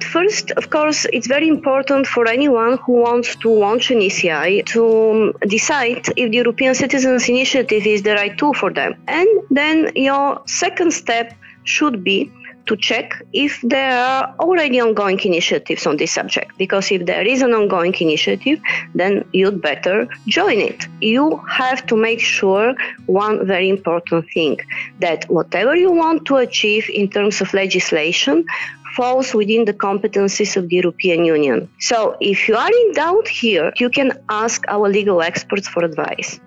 First, 0.00 0.50
of 0.52 0.70
course, 0.70 1.06
it's 1.12 1.26
very 1.26 1.48
important 1.48 2.06
for 2.06 2.28
anyone 2.28 2.78
who 2.78 2.92
wants 3.00 3.34
to 3.36 3.50
launch 3.50 3.90
an 3.90 4.00
ECI 4.00 4.64
to 4.66 4.82
um, 5.10 5.32
decide 5.48 6.06
if 6.16 6.30
the 6.30 6.36
European 6.36 6.74
Citizens 6.74 7.28
Initiative 7.28 7.86
is 7.86 8.02
the 8.02 8.14
right 8.14 8.36
tool 8.36 8.54
for 8.54 8.70
them. 8.72 8.94
And 9.08 9.28
then 9.50 9.92
your 9.94 10.42
second 10.46 10.92
step 10.92 11.34
should 11.64 12.04
be 12.04 12.30
to 12.66 12.76
check 12.76 13.22
if 13.32 13.60
there 13.62 13.96
are 13.96 14.34
already 14.40 14.80
ongoing 14.80 15.20
initiatives 15.20 15.86
on 15.86 15.96
this 15.96 16.12
subject. 16.12 16.56
Because 16.58 16.90
if 16.90 17.06
there 17.06 17.26
is 17.26 17.42
an 17.42 17.52
ongoing 17.52 17.94
initiative, 18.00 18.60
then 18.94 19.24
you'd 19.32 19.62
better 19.62 20.08
join 20.26 20.58
it. 20.58 20.86
You 21.00 21.36
have 21.48 21.86
to 21.86 21.96
make 21.96 22.20
sure 22.20 22.74
one 23.06 23.46
very 23.46 23.68
important 23.68 24.26
thing 24.32 24.58
that 25.00 25.24
whatever 25.28 25.74
you 25.76 25.92
want 25.92 26.26
to 26.26 26.36
achieve 26.36 26.90
in 26.90 27.08
terms 27.08 27.40
of 27.40 27.54
legislation 27.54 28.44
falls 28.96 29.34
within 29.34 29.66
the 29.66 29.74
competencies 29.74 30.56
of 30.56 30.68
the 30.68 30.76
European 30.76 31.24
Union. 31.24 31.68
So 31.80 32.16
if 32.20 32.48
you 32.48 32.56
are 32.56 32.70
in 32.70 32.92
doubt 32.92 33.28
here, 33.28 33.72
you 33.78 33.90
can 33.90 34.12
ask 34.28 34.64
our 34.68 34.88
legal 34.88 35.20
experts 35.20 35.68
for 35.68 35.84
advice. 35.84 36.40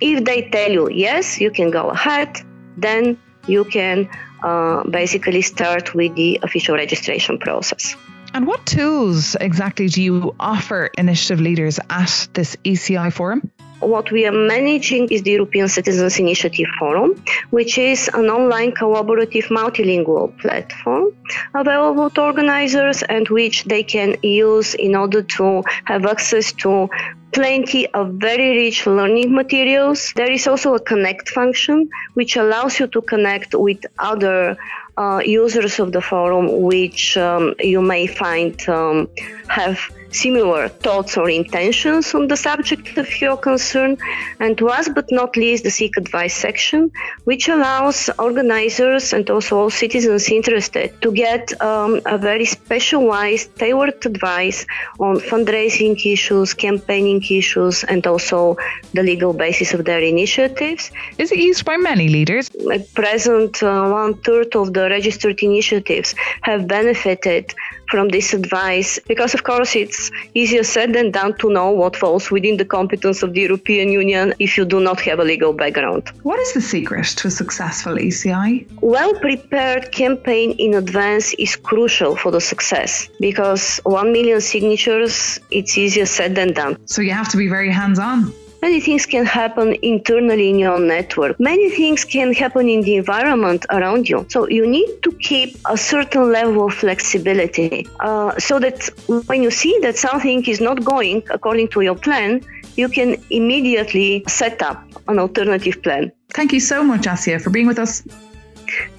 If 0.00 0.24
they 0.24 0.48
tell 0.50 0.72
you 0.72 0.90
yes, 0.90 1.40
you 1.40 1.50
can 1.50 1.70
go 1.70 1.90
ahead, 1.90 2.40
then 2.76 3.18
you 3.46 3.64
can 3.64 4.08
uh, 4.42 4.84
basically 4.88 5.42
start 5.42 5.94
with 5.94 6.14
the 6.14 6.40
official 6.42 6.74
registration 6.74 7.38
process. 7.38 7.96
And 8.34 8.46
what 8.46 8.64
tools 8.64 9.36
exactly 9.38 9.88
do 9.88 10.02
you 10.02 10.34
offer 10.40 10.90
initiative 10.96 11.40
leaders 11.40 11.78
at 11.90 12.28
this 12.32 12.56
ECI 12.64 13.12
forum? 13.12 13.50
What 13.82 14.12
we 14.12 14.26
are 14.26 14.32
managing 14.32 15.08
is 15.08 15.22
the 15.22 15.32
European 15.32 15.68
Citizens 15.68 16.18
Initiative 16.18 16.68
Forum, 16.78 17.20
which 17.50 17.78
is 17.78 18.08
an 18.14 18.26
online 18.26 18.70
collaborative 18.70 19.46
multilingual 19.48 20.38
platform 20.38 21.12
available 21.54 22.08
to 22.10 22.22
organizers 22.22 23.02
and 23.02 23.28
which 23.28 23.64
they 23.64 23.82
can 23.82 24.16
use 24.22 24.74
in 24.74 24.94
order 24.94 25.22
to 25.22 25.64
have 25.84 26.06
access 26.06 26.52
to 26.52 26.88
plenty 27.32 27.88
of 27.88 28.14
very 28.14 28.56
rich 28.56 28.86
learning 28.86 29.34
materials. 29.34 30.12
There 30.14 30.30
is 30.30 30.46
also 30.46 30.74
a 30.74 30.80
connect 30.80 31.30
function, 31.30 31.88
which 32.14 32.36
allows 32.36 32.78
you 32.78 32.86
to 32.88 33.02
connect 33.02 33.54
with 33.54 33.84
other 33.98 34.56
uh, 34.96 35.20
users 35.24 35.80
of 35.80 35.92
the 35.92 36.00
forum, 36.00 36.62
which 36.62 37.16
um, 37.16 37.54
you 37.58 37.80
may 37.82 38.06
find 38.06 38.56
um, 38.68 39.08
have 39.48 39.80
similar 40.12 40.68
thoughts 40.68 41.16
or 41.16 41.28
intentions 41.28 42.14
on 42.14 42.28
the 42.28 42.36
subject 42.36 42.96
of 42.98 43.20
your 43.20 43.36
concern. 43.36 43.96
And 44.40 44.60
last 44.60 44.94
but 44.94 45.06
not 45.10 45.36
least, 45.36 45.64
the 45.64 45.70
Seek 45.70 45.96
Advice 45.96 46.34
section, 46.34 46.90
which 47.24 47.48
allows 47.48 48.10
organizers 48.18 49.12
and 49.12 49.28
also 49.30 49.58
all 49.58 49.70
citizens 49.70 50.28
interested 50.28 51.00
to 51.02 51.12
get 51.12 51.60
um, 51.60 52.00
a 52.06 52.18
very 52.18 52.44
specialized, 52.44 53.56
tailored 53.56 54.04
advice 54.06 54.66
on 54.98 55.16
fundraising 55.16 55.94
issues, 56.04 56.54
campaigning 56.54 57.22
issues, 57.30 57.84
and 57.84 58.06
also 58.06 58.56
the 58.94 59.02
legal 59.02 59.32
basis 59.32 59.74
of 59.74 59.84
their 59.84 60.00
initiatives. 60.00 60.90
Is 61.18 61.32
it 61.32 61.38
used 61.38 61.64
by 61.64 61.76
many 61.76 62.08
leaders? 62.08 62.50
At 62.72 62.92
present, 62.94 63.62
uh, 63.62 63.88
one 63.88 64.14
third 64.14 64.54
of 64.56 64.72
the 64.74 64.88
registered 64.88 65.40
initiatives 65.42 66.14
have 66.42 66.66
benefited 66.66 67.54
from 67.92 68.08
this 68.08 68.32
advice 68.32 68.98
because, 69.06 69.34
of 69.34 69.44
course, 69.44 69.76
it's 69.76 70.10
easier 70.34 70.62
said 70.62 70.94
than 70.94 71.10
done 71.10 71.36
to 71.42 71.50
know 71.50 71.70
what 71.70 71.94
falls 71.94 72.30
within 72.30 72.56
the 72.56 72.64
competence 72.64 73.22
of 73.22 73.34
the 73.34 73.42
European 73.42 73.92
Union 73.92 74.32
if 74.38 74.56
you 74.56 74.64
do 74.64 74.80
not 74.80 74.98
have 75.08 75.18
a 75.20 75.26
legal 75.32 75.52
background. 75.52 76.02
What 76.22 76.38
is 76.40 76.54
the 76.54 76.62
secret 76.62 77.06
to 77.18 77.28
a 77.28 77.30
successful 77.30 77.94
ECI? 77.96 78.66
Well 78.80 79.12
prepared 79.26 79.92
campaign 79.92 80.52
in 80.52 80.72
advance 80.72 81.34
is 81.34 81.54
crucial 81.54 82.16
for 82.16 82.30
the 82.32 82.40
success 82.40 83.10
because 83.20 83.78
1 83.84 84.10
million 84.10 84.40
signatures, 84.40 85.38
it's 85.50 85.76
easier 85.76 86.06
said 86.06 86.34
than 86.34 86.54
done. 86.54 86.78
So 86.86 87.02
you 87.02 87.12
have 87.12 87.28
to 87.28 87.36
be 87.36 87.48
very 87.48 87.70
hands 87.70 87.98
on. 87.98 88.32
Many 88.62 88.80
things 88.80 89.06
can 89.06 89.24
happen 89.26 89.76
internally 89.82 90.48
in 90.48 90.56
your 90.56 90.78
network. 90.78 91.40
Many 91.40 91.68
things 91.70 92.04
can 92.04 92.32
happen 92.32 92.68
in 92.68 92.82
the 92.82 92.94
environment 92.94 93.66
around 93.70 94.08
you. 94.08 94.24
So 94.28 94.48
you 94.48 94.64
need 94.68 95.02
to 95.02 95.10
keep 95.12 95.58
a 95.68 95.76
certain 95.76 96.30
level 96.30 96.66
of 96.68 96.74
flexibility 96.74 97.88
uh, 97.98 98.38
so 98.38 98.60
that 98.60 98.88
when 99.26 99.42
you 99.42 99.50
see 99.50 99.76
that 99.82 99.96
something 99.96 100.44
is 100.46 100.60
not 100.60 100.84
going 100.84 101.24
according 101.30 101.68
to 101.74 101.80
your 101.80 101.96
plan, 101.96 102.40
you 102.76 102.88
can 102.88 103.16
immediately 103.30 104.22
set 104.28 104.62
up 104.62 104.80
an 105.08 105.18
alternative 105.18 105.82
plan. 105.82 106.12
Thank 106.30 106.52
you 106.52 106.60
so 106.60 106.84
much, 106.84 107.02
Assya, 107.02 107.42
for 107.42 107.50
being 107.50 107.66
with 107.66 107.80
us. 107.80 108.04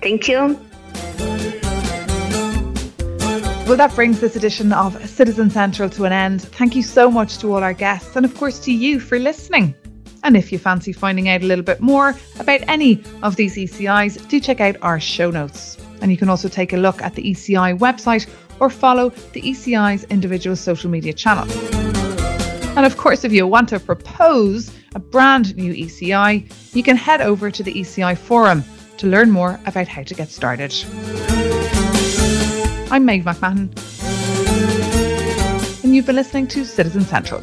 Thank 0.02 0.28
you. 0.28 0.60
Well, 3.65 3.78
that 3.78 3.95
brings 3.95 4.19
this 4.19 4.36
edition 4.36 4.73
of 4.73 5.10
Citizen 5.10 5.49
Central 5.49 5.89
to 5.91 6.04
an 6.04 6.12
end. 6.12 6.41
Thank 6.41 6.76
you 6.76 6.84
so 6.84 7.10
much 7.10 7.38
to 7.38 7.54
all 7.54 7.63
our 7.63 7.73
guests 7.73 8.15
and, 8.17 8.26
of 8.26 8.36
course, 8.36 8.60
to 8.60 8.73
you 8.73 8.99
for 8.99 9.17
listening. 9.17 9.73
And 10.23 10.36
if 10.36 10.52
you 10.52 10.60
fancy 10.60 10.91
finding 10.91 11.30
out 11.30 11.41
a 11.41 11.45
little 11.45 11.63
bit 11.63 11.80
more 11.80 12.13
about 12.39 12.60
any 12.67 13.02
of 13.23 13.38
these 13.38 13.56
ECIs, 13.56 14.28
do 14.28 14.41
check 14.41 14.60
out 14.60 14.76
our 14.82 14.99
show 14.99 15.32
notes. 15.32 15.78
And 16.02 16.12
you 16.12 16.17
can 16.17 16.28
also 16.28 16.49
take 16.49 16.73
a 16.73 16.78
look 16.78 17.02
at 17.02 17.15
the 17.15 17.23
ECI 17.23 17.80
website 17.80 18.30
or 18.60 18.69
follow 18.69 19.10
the 19.32 19.41
ECI's 19.41 20.04
individual 20.06 20.58
social 20.58 20.89
media 20.89 21.13
channel. 21.13 21.49
And 22.78 22.86
of 22.86 22.97
course, 22.97 23.23
if 23.23 23.32
you 23.32 23.47
want 23.47 23.69
to 23.69 23.80
propose 23.80 24.71
a 24.93 24.99
brand 24.99 25.56
new 25.56 25.73
ECI, 25.73 26.76
you 26.76 26.84
can 26.84 26.97
head 26.97 27.21
over 27.21 27.49
to 27.49 27.63
the 27.63 27.73
ECI 27.73 28.17
forum 28.17 28.65
to 28.97 29.08
learn 29.08 29.32
more 29.32 29.60
about 29.65 29.88
how 29.88 30.04
to 30.04 30.13
get 30.13 30.30
started. 30.30 30.73
I'm 32.93 33.06
Maeve 33.06 33.23
McMahon, 33.23 33.73
and 35.84 35.95
you've 35.95 36.06
been 36.06 36.15
listening 36.15 36.45
to 36.49 36.63
Citizen 36.63 37.01
Central. 37.01 37.41